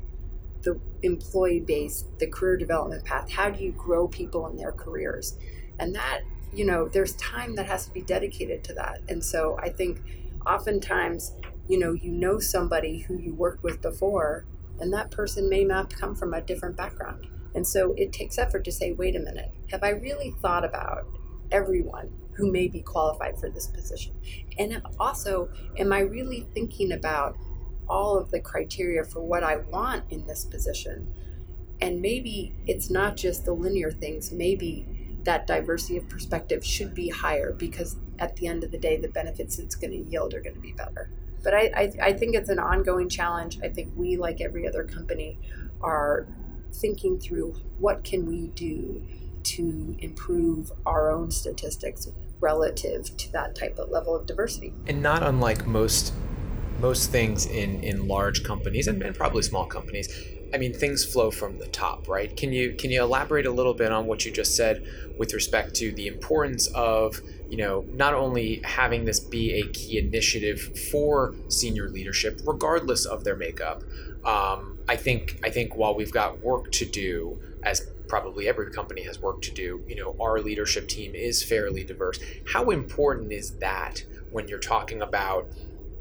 the 0.62 0.80
employee 1.02 1.60
base, 1.60 2.04
the 2.18 2.26
career 2.26 2.56
development 2.56 3.04
path. 3.04 3.30
How 3.30 3.50
do 3.50 3.62
you 3.62 3.72
grow 3.72 4.08
people 4.08 4.46
in 4.46 4.56
their 4.56 4.72
careers? 4.72 5.36
And 5.78 5.94
that, 5.94 6.20
you 6.52 6.64
know, 6.64 6.88
there's 6.88 7.14
time 7.16 7.54
that 7.56 7.66
has 7.66 7.86
to 7.86 7.92
be 7.92 8.02
dedicated 8.02 8.64
to 8.64 8.74
that. 8.74 9.00
And 9.08 9.22
so 9.22 9.56
I 9.60 9.70
think 9.70 10.00
oftentimes, 10.46 11.34
you 11.68 11.78
know, 11.78 11.92
you 11.92 12.10
know 12.10 12.38
somebody 12.38 13.00
who 13.00 13.18
you 13.18 13.34
worked 13.34 13.62
with 13.62 13.80
before, 13.80 14.46
and 14.80 14.92
that 14.92 15.10
person 15.10 15.48
may 15.48 15.64
not 15.64 15.94
come 15.94 16.14
from 16.14 16.34
a 16.34 16.40
different 16.40 16.76
background. 16.76 17.26
And 17.54 17.66
so 17.66 17.92
it 17.96 18.12
takes 18.12 18.38
effort 18.38 18.64
to 18.64 18.72
say, 18.72 18.92
wait 18.92 19.16
a 19.16 19.20
minute, 19.20 19.52
have 19.70 19.82
I 19.82 19.90
really 19.90 20.34
thought 20.40 20.64
about 20.64 21.06
everyone 21.50 22.10
who 22.32 22.50
may 22.50 22.68
be 22.68 22.80
qualified 22.80 23.38
for 23.38 23.48
this 23.50 23.66
position? 23.66 24.14
And 24.58 24.82
also, 24.98 25.48
am 25.78 25.92
I 25.92 26.00
really 26.00 26.46
thinking 26.54 26.92
about 26.92 27.36
all 27.88 28.18
of 28.18 28.30
the 28.30 28.40
criteria 28.40 29.04
for 29.04 29.20
what 29.20 29.42
I 29.42 29.56
want 29.56 30.04
in 30.10 30.26
this 30.26 30.44
position. 30.44 31.12
And 31.80 32.02
maybe 32.02 32.54
it's 32.66 32.90
not 32.90 33.16
just 33.16 33.44
the 33.44 33.52
linear 33.52 33.90
things, 33.90 34.32
maybe 34.32 34.86
that 35.22 35.46
diversity 35.46 35.96
of 35.96 36.08
perspective 36.08 36.64
should 36.64 36.94
be 36.94 37.08
higher 37.08 37.52
because 37.52 37.96
at 38.18 38.36
the 38.36 38.46
end 38.46 38.64
of 38.64 38.70
the 38.70 38.78
day, 38.78 38.96
the 38.96 39.08
benefits 39.08 39.58
it's 39.58 39.74
going 39.74 39.92
to 39.92 40.10
yield 40.10 40.34
are 40.34 40.40
going 40.40 40.54
to 40.54 40.60
be 40.60 40.72
better. 40.72 41.10
But 41.42 41.54
I, 41.54 41.70
I, 41.74 41.92
I 42.02 42.12
think 42.12 42.34
it's 42.34 42.48
an 42.48 42.58
ongoing 42.58 43.08
challenge. 43.08 43.60
I 43.62 43.68
think 43.68 43.92
we, 43.96 44.16
like 44.16 44.40
every 44.40 44.66
other 44.66 44.84
company, 44.84 45.38
are 45.80 46.26
thinking 46.72 47.18
through 47.18 47.54
what 47.78 48.02
can 48.02 48.26
we 48.26 48.48
do 48.48 49.02
to 49.44 49.96
improve 49.98 50.72
our 50.86 51.10
own 51.10 51.30
statistics 51.30 52.08
relative 52.40 53.16
to 53.16 53.32
that 53.32 53.54
type 53.54 53.78
of 53.78 53.90
level 53.90 54.14
of 54.14 54.26
diversity. 54.26 54.72
And 54.86 55.02
not 55.02 55.22
unlike 55.22 55.66
most 55.66 56.12
most 56.80 57.10
things 57.10 57.46
in 57.46 57.82
in 57.82 58.06
large 58.06 58.44
companies 58.44 58.86
and, 58.86 59.02
and 59.02 59.16
probably 59.16 59.42
small 59.42 59.66
companies 59.66 60.08
I 60.52 60.56
mean, 60.56 60.72
things 60.72 61.04
flow 61.04 61.30
from 61.30 61.58
the 61.58 61.66
top, 61.66 62.08
right? 62.08 62.34
Can 62.34 62.52
you 62.52 62.74
can 62.74 62.90
you 62.90 63.02
elaborate 63.02 63.46
a 63.46 63.50
little 63.50 63.74
bit 63.74 63.92
on 63.92 64.06
what 64.06 64.24
you 64.24 64.30
just 64.30 64.56
said 64.56 64.86
with 65.18 65.34
respect 65.34 65.74
to 65.76 65.92
the 65.92 66.06
importance 66.06 66.68
of 66.68 67.20
you 67.50 67.58
know 67.58 67.84
not 67.92 68.14
only 68.14 68.60
having 68.64 69.04
this 69.04 69.20
be 69.20 69.60
a 69.60 69.66
key 69.68 69.98
initiative 69.98 70.60
for 70.90 71.34
senior 71.48 71.88
leadership, 71.88 72.40
regardless 72.46 73.04
of 73.04 73.24
their 73.24 73.36
makeup. 73.36 73.82
Um, 74.24 74.78
I 74.88 74.96
think 74.96 75.38
I 75.44 75.50
think 75.50 75.76
while 75.76 75.94
we've 75.94 76.12
got 76.12 76.40
work 76.40 76.72
to 76.72 76.86
do, 76.86 77.40
as 77.62 77.90
probably 78.08 78.48
every 78.48 78.70
company 78.72 79.02
has 79.02 79.20
work 79.20 79.42
to 79.42 79.50
do, 79.52 79.84
you 79.86 79.96
know, 79.96 80.16
our 80.20 80.40
leadership 80.40 80.88
team 80.88 81.14
is 81.14 81.42
fairly 81.42 81.84
diverse. 81.84 82.18
How 82.52 82.70
important 82.70 83.32
is 83.32 83.56
that 83.58 84.02
when 84.30 84.48
you're 84.48 84.58
talking 84.58 85.02
about 85.02 85.46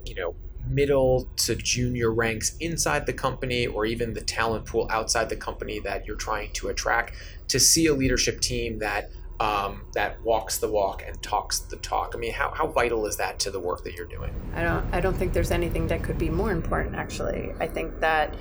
you 0.06 0.16
know 0.16 0.36
middle 0.70 1.28
to 1.38 1.56
junior 1.56 2.12
ranks 2.12 2.58
inside 2.60 3.06
the 3.06 3.14
company 3.14 3.68
or 3.68 3.86
even 3.86 4.14
the 4.14 4.22
talent 4.22 4.66
pool 4.66 4.88
outside 4.90 5.30
the 5.30 5.36
company 5.36 5.80
that 5.80 6.06
you're 6.06 6.18
trying 6.18 6.52
to 6.52 6.68
attract 6.68 7.14
to 7.48 7.60
see 7.60 7.88
a 7.88 7.94
leadership 7.94 8.42
team 8.42 8.80
that 8.80 9.10
um, 9.40 9.84
that 9.94 10.22
walks 10.24 10.58
the 10.58 10.68
walk 10.68 11.04
and 11.06 11.22
talks 11.22 11.60
the 11.60 11.76
talk. 11.78 12.14
I 12.16 12.18
mean, 12.18 12.34
how, 12.34 12.50
how 12.50 12.66
vital 12.66 13.06
is 13.06 13.18
that 13.18 13.38
to 13.40 13.52
the 13.52 13.60
work 13.60 13.84
that 13.84 13.94
you're 13.94 14.08
doing? 14.08 14.34
I 14.56 14.64
don't 14.64 14.94
I 14.94 15.00
don't 15.00 15.16
think 15.16 15.34
there's 15.34 15.52
anything 15.52 15.88
that 15.88 16.04
could 16.04 16.18
be 16.18 16.30
more 16.30 16.52
important. 16.52 16.96
Actually, 16.96 17.54
I 17.60 17.68
think 17.68 18.00
that 18.00 18.34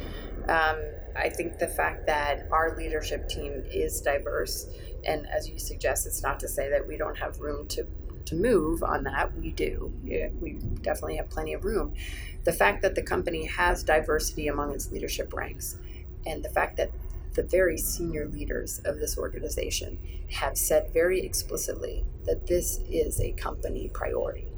um, 0.48 0.78
I 1.18 1.28
think 1.28 1.58
the 1.58 1.68
fact 1.68 2.06
that 2.06 2.48
our 2.50 2.76
leadership 2.76 3.28
team 3.28 3.64
is 3.70 4.00
diverse, 4.00 4.68
and 5.04 5.26
as 5.28 5.48
you 5.48 5.58
suggest, 5.58 6.06
it's 6.06 6.22
not 6.22 6.40
to 6.40 6.48
say 6.48 6.68
that 6.70 6.86
we 6.86 6.96
don't 6.96 7.16
have 7.16 7.40
room 7.40 7.66
to 7.68 7.86
to 8.26 8.34
move 8.34 8.82
on 8.82 9.04
that, 9.04 9.32
we 9.38 9.52
do. 9.52 9.92
We 10.02 10.54
definitely 10.82 11.16
have 11.16 11.30
plenty 11.30 11.52
of 11.52 11.64
room. 11.64 11.94
The 12.42 12.52
fact 12.52 12.82
that 12.82 12.96
the 12.96 13.02
company 13.02 13.46
has 13.46 13.84
diversity 13.84 14.48
among 14.48 14.72
its 14.74 14.90
leadership 14.90 15.32
ranks, 15.32 15.78
and 16.26 16.44
the 16.44 16.48
fact 16.48 16.76
that 16.76 16.90
the 17.34 17.44
very 17.44 17.76
senior 17.76 18.26
leaders 18.26 18.80
of 18.84 18.98
this 18.98 19.16
organization 19.16 19.98
have 20.32 20.56
said 20.56 20.92
very 20.92 21.20
explicitly 21.20 22.04
that 22.24 22.46
this 22.46 22.80
is 22.90 23.20
a 23.20 23.30
company 23.32 23.90
priority 23.92 24.48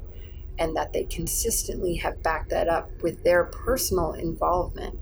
and 0.57 0.75
that 0.75 0.91
they 0.93 1.03
consistently 1.03 1.95
have 1.95 2.23
backed 2.23 2.49
that 2.49 2.67
up 2.67 2.89
with 3.01 3.23
their 3.23 3.45
personal 3.45 4.13
involvement 4.13 4.97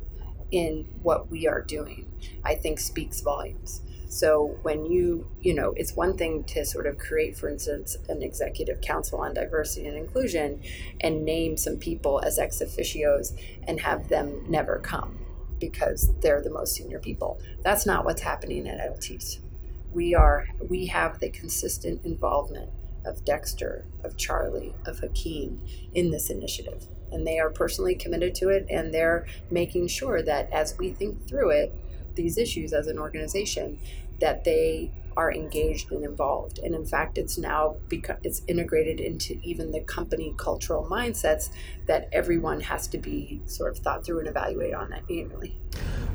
in 0.51 0.87
what 1.01 1.29
we 1.29 1.47
are 1.47 1.61
doing, 1.61 2.11
I 2.43 2.55
think 2.55 2.79
speaks 2.79 3.21
volumes. 3.21 3.81
So 4.09 4.57
when 4.61 4.85
you, 4.85 5.27
you 5.41 5.53
know, 5.53 5.73
it's 5.75 5.93
one 5.95 6.17
thing 6.17 6.43
to 6.45 6.65
sort 6.65 6.87
of 6.87 6.97
create, 6.97 7.35
for 7.35 7.49
instance, 7.49 7.97
an 8.07 8.23
executive 8.23 8.79
council 8.81 9.19
on 9.19 9.33
diversity 9.33 9.87
and 9.87 9.97
inclusion 9.97 10.61
and 11.01 11.25
name 11.25 11.57
some 11.57 11.77
people 11.77 12.21
as 12.23 12.39
ex 12.39 12.59
officios 12.59 13.37
and 13.67 13.81
have 13.81 14.07
them 14.07 14.45
never 14.49 14.79
come 14.79 15.19
because 15.59 16.13
they're 16.21 16.41
the 16.41 16.49
most 16.49 16.75
senior 16.75 16.99
people. 16.99 17.39
That's 17.63 17.85
not 17.85 18.05
what's 18.05 18.21
happening 18.21 18.67
at 18.67 18.79
Altice. 18.79 19.39
We 19.91 20.15
are 20.15 20.47
we 20.69 20.85
have 20.87 21.19
the 21.19 21.29
consistent 21.29 22.05
involvement 22.05 22.69
of 23.05 23.25
Dexter, 23.25 23.85
of 24.03 24.17
Charlie, 24.17 24.75
of 24.85 24.99
Hakim 24.99 25.61
in 25.93 26.11
this 26.11 26.29
initiative. 26.29 26.87
And 27.11 27.25
they 27.25 27.39
are 27.39 27.49
personally 27.49 27.95
committed 27.95 28.35
to 28.35 28.49
it 28.49 28.65
and 28.69 28.93
they're 28.93 29.25
making 29.49 29.87
sure 29.87 30.21
that 30.21 30.51
as 30.51 30.77
we 30.77 30.91
think 30.91 31.27
through 31.27 31.51
it, 31.51 31.73
these 32.15 32.37
issues 32.37 32.73
as 32.73 32.87
an 32.87 32.99
organization 32.99 33.79
that 34.19 34.43
they 34.43 34.91
are 35.17 35.33
engaged 35.33 35.91
and 35.91 36.05
involved. 36.05 36.59
And 36.59 36.75
in 36.75 36.85
fact, 36.85 37.17
it's 37.17 37.39
now 37.39 37.77
become 37.89 38.17
it's 38.23 38.43
integrated 38.47 38.99
into 38.99 39.39
even 39.43 39.71
the 39.71 39.81
company 39.81 40.35
cultural 40.37 40.85
mindsets 40.85 41.49
that 41.87 42.07
everyone 42.13 42.61
has 42.61 42.87
to 42.89 42.99
be 42.99 43.41
sort 43.47 43.75
of 43.75 43.79
thought 43.79 44.05
through 44.05 44.19
and 44.19 44.27
evaluate 44.27 44.75
on 44.75 44.93
annually. 44.93 45.59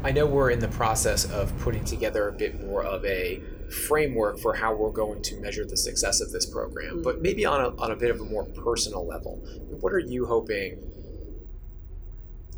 I 0.05 0.13
know 0.13 0.25
we're 0.25 0.51
in 0.51 0.61
the 0.61 0.69
process 0.69 1.29
of 1.31 1.57
putting 1.59 1.85
together 1.85 2.29
a 2.29 2.33
bit 2.33 2.65
more 2.65 2.85
of 2.85 3.05
a 3.05 3.43
framework 3.89 4.39
for 4.39 4.55
how 4.55 4.73
we're 4.73 4.93
going 4.93 5.21
to 5.23 5.41
measure 5.41 5.65
the 5.65 5.77
success 5.77 6.21
of 6.21 6.31
this 6.31 6.47
program, 6.47 6.95
mm-hmm. 6.95 7.03
but 7.03 7.21
maybe 7.21 7.45
on 7.45 7.61
a, 7.61 7.77
on 7.81 7.91
a 7.91 7.97
bit 7.97 8.11
of 8.11 8.21
a 8.21 8.25
more 8.25 8.45
personal 8.45 9.05
level. 9.05 9.37
What 9.81 9.93
are 9.93 9.99
you 9.99 10.27
hoping 10.27 10.79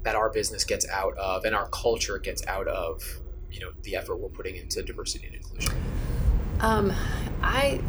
that 0.02 0.14
our 0.14 0.28
business 0.28 0.64
gets 0.64 0.87
out 0.90 1.16
of 1.16 1.46
and 1.46 1.54
our 1.54 1.68
culture 1.70 2.18
gets 2.18 2.46
out 2.46 2.68
of 2.68 3.02
you 3.50 3.61
know 3.61 3.70
the 3.83 3.96
effort 3.96 4.16
we're 4.16 4.28
putting 4.28 4.57
into 4.57 4.83
diversity 4.83 5.26
and 5.26 5.37
inclusion? 5.37 5.74
Um, 6.61 6.93
I 7.43 7.81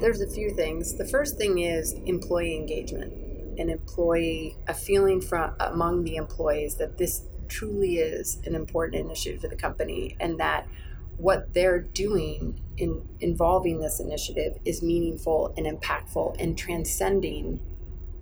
there's 0.00 0.20
a 0.20 0.26
few 0.26 0.50
things. 0.50 0.94
The 0.94 1.04
first 1.04 1.36
thing 1.36 1.58
is 1.58 1.92
employee 2.06 2.56
engagement, 2.56 3.12
an 3.58 3.68
employee 3.68 4.56
a 4.68 4.74
feeling 4.74 5.20
from 5.20 5.54
among 5.60 6.04
the 6.04 6.16
employees 6.16 6.76
that 6.76 6.98
this 6.98 7.24
truly 7.48 7.96
is 7.96 8.40
an 8.46 8.54
important 8.54 9.04
initiative 9.04 9.42
for 9.42 9.48
the 9.48 9.56
company, 9.56 10.16
and 10.20 10.40
that 10.40 10.66
what 11.18 11.52
they're 11.52 11.80
doing 11.80 12.60
in 12.78 13.06
involving 13.20 13.80
this 13.80 14.00
initiative 14.00 14.58
is 14.64 14.82
meaningful 14.82 15.52
and 15.56 15.66
impactful 15.66 16.36
and 16.40 16.56
transcending 16.56 17.60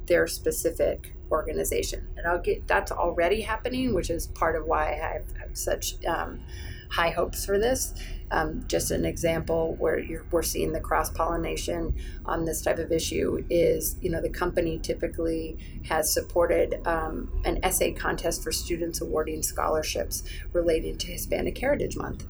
their 0.06 0.26
specific 0.26 1.14
organization. 1.30 2.08
And 2.16 2.26
I'll 2.26 2.40
get 2.40 2.66
that's 2.66 2.90
already 2.90 3.42
happening, 3.42 3.94
which 3.94 4.10
is 4.10 4.26
part 4.26 4.56
of 4.56 4.66
why 4.66 4.88
I 4.88 4.94
have, 4.94 5.36
have 5.38 5.56
such 5.56 6.04
um, 6.04 6.40
high 6.90 7.10
hopes 7.10 7.44
for 7.44 7.58
this. 7.58 7.94
Um, 8.32 8.64
just 8.68 8.90
an 8.90 9.04
example 9.04 9.74
where 9.78 10.04
we're 10.30 10.42
seeing 10.42 10.72
the 10.72 10.80
cross 10.80 11.10
pollination 11.10 11.96
on 12.24 12.44
this 12.44 12.62
type 12.62 12.78
of 12.78 12.92
issue 12.92 13.44
is, 13.50 13.96
you 14.00 14.10
know, 14.10 14.20
the 14.20 14.28
company 14.28 14.78
typically 14.78 15.58
has 15.88 16.12
supported 16.12 16.80
um, 16.86 17.32
an 17.44 17.58
essay 17.64 17.92
contest 17.92 18.42
for 18.42 18.52
students 18.52 19.00
awarding 19.00 19.42
scholarships 19.42 20.22
related 20.52 21.00
to 21.00 21.08
Hispanic 21.08 21.58
Heritage 21.58 21.96
Month. 21.96 22.26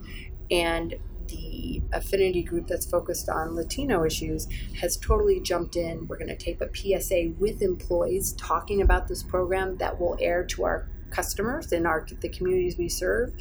And 0.50 0.94
the 1.28 1.80
affinity 1.92 2.42
group 2.42 2.66
that's 2.66 2.86
focused 2.86 3.28
on 3.28 3.54
Latino 3.54 4.04
issues 4.04 4.48
has 4.80 4.96
totally 4.96 5.40
jumped 5.40 5.76
in. 5.76 6.06
We're 6.08 6.18
going 6.18 6.28
to 6.28 6.36
tape 6.36 6.60
a 6.60 6.68
PSA 6.74 7.34
with 7.38 7.62
employees 7.62 8.32
talking 8.32 8.82
about 8.82 9.06
this 9.06 9.22
program 9.22 9.76
that 9.76 10.00
will 10.00 10.16
air 10.20 10.44
to 10.44 10.64
our 10.64 10.88
customers 11.10 11.72
in 11.72 11.86
our 11.86 12.06
the 12.20 12.28
communities 12.28 12.76
we 12.78 12.88
serve 12.88 13.32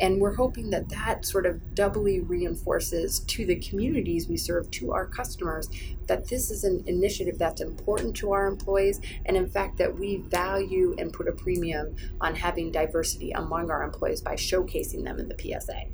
and 0.00 0.20
we're 0.20 0.34
hoping 0.34 0.70
that 0.70 0.88
that 0.88 1.24
sort 1.24 1.46
of 1.46 1.74
doubly 1.74 2.20
reinforces 2.20 3.20
to 3.20 3.44
the 3.46 3.56
communities 3.56 4.28
we 4.28 4.36
serve 4.36 4.70
to 4.70 4.92
our 4.92 5.06
customers 5.06 5.68
that 6.06 6.28
this 6.28 6.50
is 6.50 6.64
an 6.64 6.82
initiative 6.86 7.38
that's 7.38 7.60
important 7.60 8.14
to 8.14 8.32
our 8.32 8.46
employees 8.46 9.00
and 9.26 9.36
in 9.36 9.48
fact 9.48 9.78
that 9.78 9.98
we 9.98 10.16
value 10.16 10.94
and 10.98 11.12
put 11.12 11.28
a 11.28 11.32
premium 11.32 11.94
on 12.20 12.34
having 12.34 12.70
diversity 12.70 13.30
among 13.32 13.70
our 13.70 13.82
employees 13.82 14.20
by 14.20 14.34
showcasing 14.34 15.04
them 15.04 15.18
in 15.18 15.28
the 15.28 15.36
PSA 15.38 15.84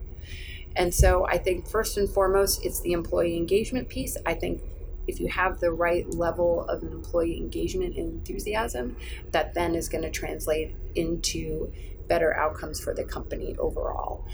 and 0.76 0.94
so 0.94 1.26
I 1.26 1.38
think 1.38 1.66
first 1.66 1.96
and 1.96 2.08
foremost, 2.08 2.64
it's 2.64 2.80
the 2.80 2.92
employee 2.92 3.36
engagement 3.36 3.88
piece. 3.88 4.16
I 4.24 4.34
think 4.34 4.62
if 5.10 5.20
you 5.20 5.28
have 5.28 5.60
the 5.60 5.72
right 5.72 6.08
level 6.14 6.64
of 6.64 6.82
employee 6.82 7.36
engagement 7.36 7.96
and 7.96 8.14
enthusiasm, 8.14 8.96
that 9.32 9.52
then 9.54 9.74
is 9.74 9.88
going 9.88 10.02
to 10.02 10.10
translate 10.10 10.74
into 10.94 11.70
better 12.08 12.34
outcomes 12.34 12.80
for 12.80 12.94
the 12.94 13.04
company 13.04 13.56
overall. 13.58 14.24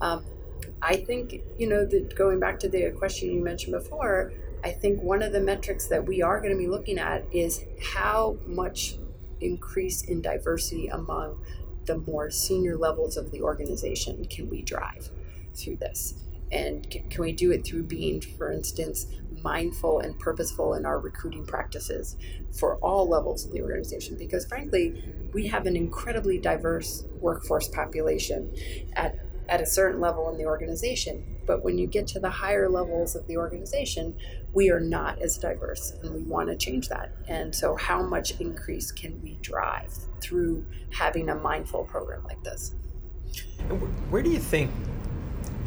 Um, 0.00 0.24
I 0.80 0.96
think, 0.96 1.42
you 1.56 1.68
know, 1.68 1.88
going 2.16 2.40
back 2.40 2.58
to 2.60 2.68
the 2.68 2.90
question 2.90 3.30
you 3.30 3.42
mentioned 3.42 3.72
before, 3.72 4.32
I 4.64 4.70
think 4.70 5.02
one 5.02 5.22
of 5.22 5.32
the 5.32 5.40
metrics 5.40 5.86
that 5.86 6.06
we 6.06 6.22
are 6.22 6.40
going 6.40 6.52
to 6.52 6.58
be 6.58 6.68
looking 6.68 6.98
at 6.98 7.24
is 7.32 7.64
how 7.94 8.38
much 8.46 8.96
increase 9.40 10.02
in 10.02 10.22
diversity 10.22 10.88
among 10.88 11.40
the 11.84 11.98
more 11.98 12.30
senior 12.30 12.76
levels 12.76 13.16
of 13.16 13.32
the 13.32 13.42
organization 13.42 14.24
can 14.26 14.48
we 14.48 14.62
drive 14.62 15.10
through 15.54 15.76
this? 15.76 16.14
And 16.52 16.88
can 17.10 17.22
we 17.22 17.32
do 17.32 17.50
it 17.50 17.64
through 17.64 17.84
being, 17.84 18.20
for 18.20 18.52
instance, 18.52 19.06
mindful 19.42 20.00
and 20.00 20.18
purposeful 20.18 20.74
in 20.74 20.84
our 20.84 20.98
recruiting 20.98 21.44
practices 21.44 22.16
for 22.50 22.76
all 22.76 23.08
levels 23.08 23.44
of 23.44 23.52
the 23.52 23.62
organization? 23.62 24.16
Because 24.16 24.46
frankly, 24.46 25.02
we 25.32 25.46
have 25.46 25.66
an 25.66 25.76
incredibly 25.76 26.38
diverse 26.38 27.04
workforce 27.20 27.68
population 27.68 28.54
at, 28.94 29.16
at 29.48 29.60
a 29.60 29.66
certain 29.66 30.00
level 30.00 30.30
in 30.30 30.38
the 30.38 30.44
organization. 30.44 31.24
But 31.46 31.64
when 31.64 31.76
you 31.76 31.86
get 31.86 32.06
to 32.08 32.20
the 32.20 32.30
higher 32.30 32.68
levels 32.68 33.16
of 33.16 33.26
the 33.26 33.36
organization, 33.36 34.16
we 34.52 34.70
are 34.70 34.80
not 34.80 35.20
as 35.20 35.38
diverse, 35.38 35.92
and 36.02 36.14
we 36.14 36.22
want 36.22 36.48
to 36.48 36.56
change 36.56 36.88
that. 36.88 37.12
And 37.26 37.54
so, 37.54 37.74
how 37.74 38.02
much 38.02 38.40
increase 38.40 38.92
can 38.92 39.20
we 39.22 39.38
drive 39.42 39.92
through 40.20 40.64
having 40.90 41.30
a 41.30 41.34
mindful 41.34 41.84
program 41.84 42.22
like 42.24 42.42
this? 42.44 42.74
Where 44.10 44.22
do 44.22 44.30
you 44.30 44.38
think 44.38 44.70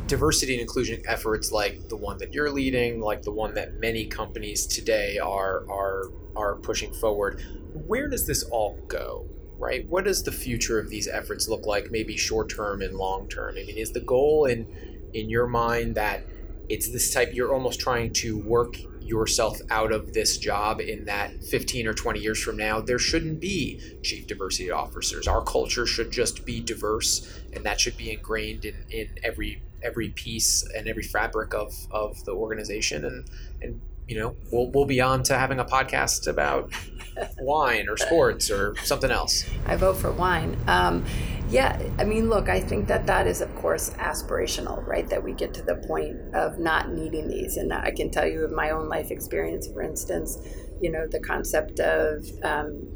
diversity 0.07 0.53
and 0.53 0.61
inclusion 0.61 1.01
efforts 1.07 1.51
like 1.51 1.89
the 1.89 1.95
one 1.95 2.17
that 2.19 2.33
you're 2.33 2.51
leading, 2.51 3.01
like 3.01 3.23
the 3.23 3.31
one 3.31 3.53
that 3.55 3.79
many 3.79 4.05
companies 4.05 4.65
today 4.65 5.17
are 5.17 5.65
are 5.69 6.11
are 6.35 6.55
pushing 6.55 6.93
forward, 6.93 7.41
where 7.87 8.07
does 8.07 8.27
this 8.27 8.43
all 8.43 8.77
go? 8.87 9.25
Right? 9.57 9.87
What 9.89 10.05
does 10.05 10.23
the 10.23 10.31
future 10.31 10.79
of 10.79 10.89
these 10.89 11.07
efforts 11.07 11.47
look 11.47 11.65
like, 11.65 11.89
maybe 11.89 12.17
short 12.17 12.49
term 12.49 12.81
and 12.81 12.97
long 12.97 13.27
term? 13.29 13.55
I 13.57 13.63
mean, 13.63 13.77
is 13.77 13.91
the 13.91 14.01
goal 14.01 14.45
in 14.45 14.67
in 15.13 15.29
your 15.29 15.47
mind 15.47 15.95
that 15.95 16.23
it's 16.67 16.89
this 16.91 17.13
type 17.13 17.33
you're 17.33 17.53
almost 17.53 17.79
trying 17.79 18.11
to 18.11 18.37
work 18.39 18.75
yourself 19.01 19.59
out 19.69 19.91
of 19.91 20.13
this 20.13 20.37
job 20.37 20.81
in 20.81 21.05
that 21.05 21.43
15 21.43 21.85
or 21.85 21.93
20 21.93 22.19
years 22.19 22.41
from 22.41 22.57
now 22.57 22.81
there 22.81 22.97
shouldn't 22.97 23.39
be 23.39 23.79
chief 24.01 24.25
diversity 24.25 24.71
officers 24.71 25.27
our 25.27 25.43
culture 25.43 25.85
should 25.85 26.09
just 26.09 26.43
be 26.43 26.59
diverse 26.59 27.39
and 27.53 27.63
that 27.63 27.79
should 27.79 27.95
be 27.97 28.11
ingrained 28.11 28.65
in, 28.65 28.75
in 28.89 29.07
every 29.23 29.61
every 29.85 30.09
piece 30.09 30.67
and 30.75 30.87
every 30.87 31.03
fabric 31.03 31.53
of, 31.53 31.73
of 31.91 32.23
the 32.25 32.31
organization. 32.31 33.05
And 33.05 33.29
and 33.61 33.81
you 34.07 34.19
know 34.19 34.35
we'll, 34.51 34.69
we'll 34.71 34.85
be 34.85 35.01
on 35.01 35.23
to 35.23 35.37
having 35.37 35.59
a 35.59 35.65
podcast 35.65 36.27
about 36.27 36.71
wine 37.39 37.87
or 37.89 37.97
sports 37.97 38.51
or 38.51 38.75
something 38.83 39.11
else. 39.11 39.45
I 39.65 39.75
vote 39.75 39.97
for 39.97 40.11
wine. 40.11 40.57
Um, 40.67 41.05
yeah 41.49 41.79
i 41.99 42.03
mean 42.03 42.27
look 42.27 42.49
i 42.49 42.59
think 42.59 42.87
that 42.87 43.05
that 43.05 43.27
is 43.27 43.41
of 43.41 43.53
course 43.55 43.91
aspirational 43.91 44.85
right? 44.87 45.07
That 45.09 45.23
we 45.23 45.33
get 45.33 45.53
to 45.55 45.61
the 45.61 45.75
point 45.75 46.17
of 46.33 46.57
not 46.59 46.91
needing 46.91 47.27
these. 47.27 47.57
And 47.57 47.71
i 47.71 47.91
can 47.91 48.09
tell 48.09 48.27
you 48.27 48.43
of 48.43 48.51
my 48.51 48.71
own 48.71 48.89
life 48.89 49.11
experience 49.11 49.67
for 49.67 49.81
instance 49.81 50.39
you 50.81 50.91
know 50.91 51.07
the 51.07 51.19
concept 51.19 51.79
of 51.79 52.25
um, 52.43 52.87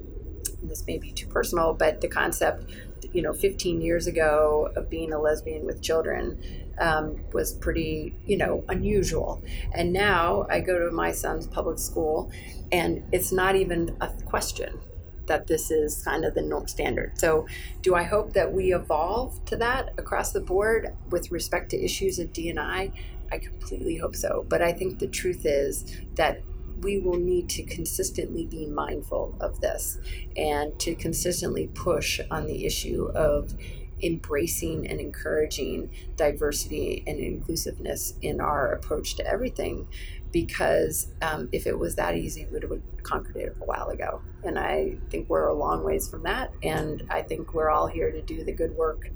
this 0.64 0.84
may 0.88 0.98
be 0.98 1.12
too 1.12 1.28
personal 1.28 1.74
but 1.74 2.02
the 2.02 2.08
concept 2.08 2.66
you 3.14 3.22
know 3.22 3.34
15 3.34 3.82
years 3.82 4.08
ago 4.08 4.72
of 4.76 4.90
being 4.90 5.14
a 5.14 5.20
lesbian 5.20 5.66
with 5.66 5.82
children 5.82 6.42
um, 6.80 7.20
was 7.34 7.54
pretty 7.54 8.16
you 8.26 8.38
know 8.38 8.64
unusual. 8.70 9.42
And 9.74 9.92
now 9.94 10.46
i 10.50 10.60
go 10.60 10.80
to 10.80 10.92
my 10.92 11.12
son's 11.12 11.48
public 11.48 11.80
school 11.80 12.32
and 12.72 13.04
it's 13.12 13.32
not 13.32 13.56
even 13.56 13.96
a 14.02 14.10
question 14.26 14.80
that 15.26 15.46
this 15.46 15.70
is 15.70 16.04
kind 16.04 16.26
of 16.26 16.34
the 16.34 16.42
norm 16.42 16.68
standard. 16.68 17.18
So 17.20 17.48
do 17.82 17.96
i 17.96 18.04
hope 18.04 18.34
that 18.34 18.52
we 18.52 18.74
evolve 18.74 19.44
to 19.46 19.56
that 19.58 19.94
across 19.98 20.32
the 20.32 20.42
board 20.42 20.96
with 21.10 21.32
respect 21.32 21.72
to 21.72 21.84
issues 21.84 22.20
of 22.20 22.34
d&i 22.34 22.92
i 23.32 23.38
completely 23.38 23.98
hope 23.98 24.16
so. 24.16 24.46
But 24.50 24.62
i 24.62 24.72
think 24.72 25.00
the 25.00 25.08
truth 25.08 25.46
is 25.46 25.86
that 26.16 26.42
we 26.82 27.00
will 27.00 27.18
need 27.18 27.50
to 27.50 27.64
consistently 27.64 28.46
be 28.46 28.66
mindful 28.66 29.36
of 29.40 29.62
this 29.62 29.98
and 30.36 30.78
to 30.80 30.96
consistently 30.96 31.68
push 31.68 32.20
on 32.32 32.46
the 32.46 32.66
issue 32.66 33.10
of 33.16 33.56
embracing 34.02 34.88
and 34.88 35.00
encouraging 35.00 35.90
diversity 36.16 37.04
and 37.06 37.20
inclusiveness 37.20 38.14
in 38.22 38.40
our 38.40 38.72
approach 38.72 39.16
to 39.16 39.28
everything 39.28 39.88
because 40.32 41.08
um, 41.22 41.50
if 41.52 41.66
it 41.66 41.78
was 41.78 41.96
that 41.96 42.16
easy 42.16 42.46
we 42.46 42.52
would 42.60 42.64
have 42.64 43.04
conquered 43.04 43.36
it 43.36 43.58
a 43.60 43.66
while 43.66 43.90
ago. 43.90 44.22
And 44.44 44.58
i 44.58 44.96
think 45.10 45.30
we're 45.30 45.48
a 45.48 45.54
long 45.54 45.84
ways 45.84 46.08
from 46.08 46.24
that. 46.24 46.54
And 46.64 47.06
i 47.10 47.22
think 47.22 47.54
we're 47.54 47.70
all 47.70 47.88
here 47.88 48.12
to 48.12 48.22
do 48.22 48.44
the 48.44 48.54
good 48.54 48.76
work 48.76 49.10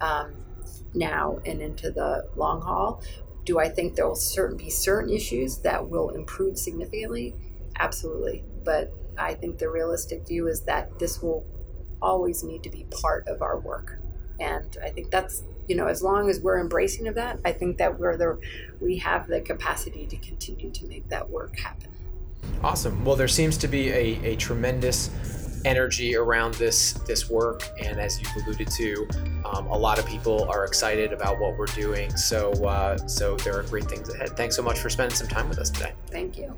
um, 0.00 0.34
now 0.94 1.40
and 1.44 1.60
into 1.60 1.90
the 1.90 2.28
long 2.36 2.60
haul 2.60 3.02
do 3.48 3.58
I 3.58 3.70
think 3.70 3.94
there 3.94 4.06
will 4.06 4.14
certain 4.14 4.58
be 4.58 4.68
certain 4.68 5.10
issues 5.10 5.56
that 5.60 5.88
will 5.88 6.10
improve 6.10 6.58
significantly? 6.58 7.34
Absolutely. 7.78 8.44
But 8.62 8.92
I 9.16 9.32
think 9.32 9.56
the 9.56 9.70
realistic 9.70 10.28
view 10.28 10.48
is 10.48 10.60
that 10.64 10.98
this 10.98 11.22
will 11.22 11.46
always 12.02 12.44
need 12.44 12.62
to 12.64 12.68
be 12.68 12.84
part 12.90 13.26
of 13.26 13.40
our 13.40 13.58
work. 13.58 14.00
And 14.38 14.76
I 14.84 14.90
think 14.90 15.10
that's 15.10 15.44
you 15.66 15.76
know, 15.76 15.86
as 15.86 16.02
long 16.02 16.28
as 16.28 16.40
we're 16.40 16.60
embracing 16.60 17.08
of 17.08 17.14
that, 17.14 17.38
I 17.44 17.52
think 17.52 17.78
that 17.78 17.98
we're 17.98 18.18
the 18.18 18.38
we 18.80 18.98
have 18.98 19.26
the 19.28 19.40
capacity 19.40 20.06
to 20.06 20.16
continue 20.18 20.70
to 20.70 20.86
make 20.86 21.08
that 21.08 21.30
work 21.30 21.58
happen. 21.58 21.88
Awesome. 22.62 23.02
Well, 23.02 23.16
there 23.16 23.28
seems 23.28 23.56
to 23.58 23.68
be 23.68 23.88
a, 23.88 24.32
a 24.32 24.36
tremendous 24.36 25.08
energy 25.64 26.16
around 26.16 26.54
this 26.54 26.92
this 27.06 27.28
work, 27.30 27.62
and 27.80 27.98
as 28.00 28.20
you've 28.20 28.44
alluded 28.44 28.68
to, 28.70 29.08
um, 29.44 29.66
a 29.66 29.76
lot 29.76 29.98
of 29.98 30.06
people 30.06 30.48
are 30.50 30.64
excited 30.64 31.12
about 31.12 31.38
what 31.38 31.56
we're 31.56 31.66
doing. 31.66 32.14
So 32.16 32.52
uh, 32.64 32.96
so 33.06 33.36
there 33.36 33.58
are 33.58 33.62
great 33.64 33.84
things 33.84 34.08
ahead. 34.08 34.36
Thanks 34.36 34.56
so 34.56 34.62
much 34.62 34.78
for 34.78 34.90
spending 34.90 35.16
some 35.16 35.28
time 35.28 35.48
with 35.48 35.58
us 35.58 35.70
today. 35.70 35.92
Thank 36.10 36.38
you. 36.38 36.54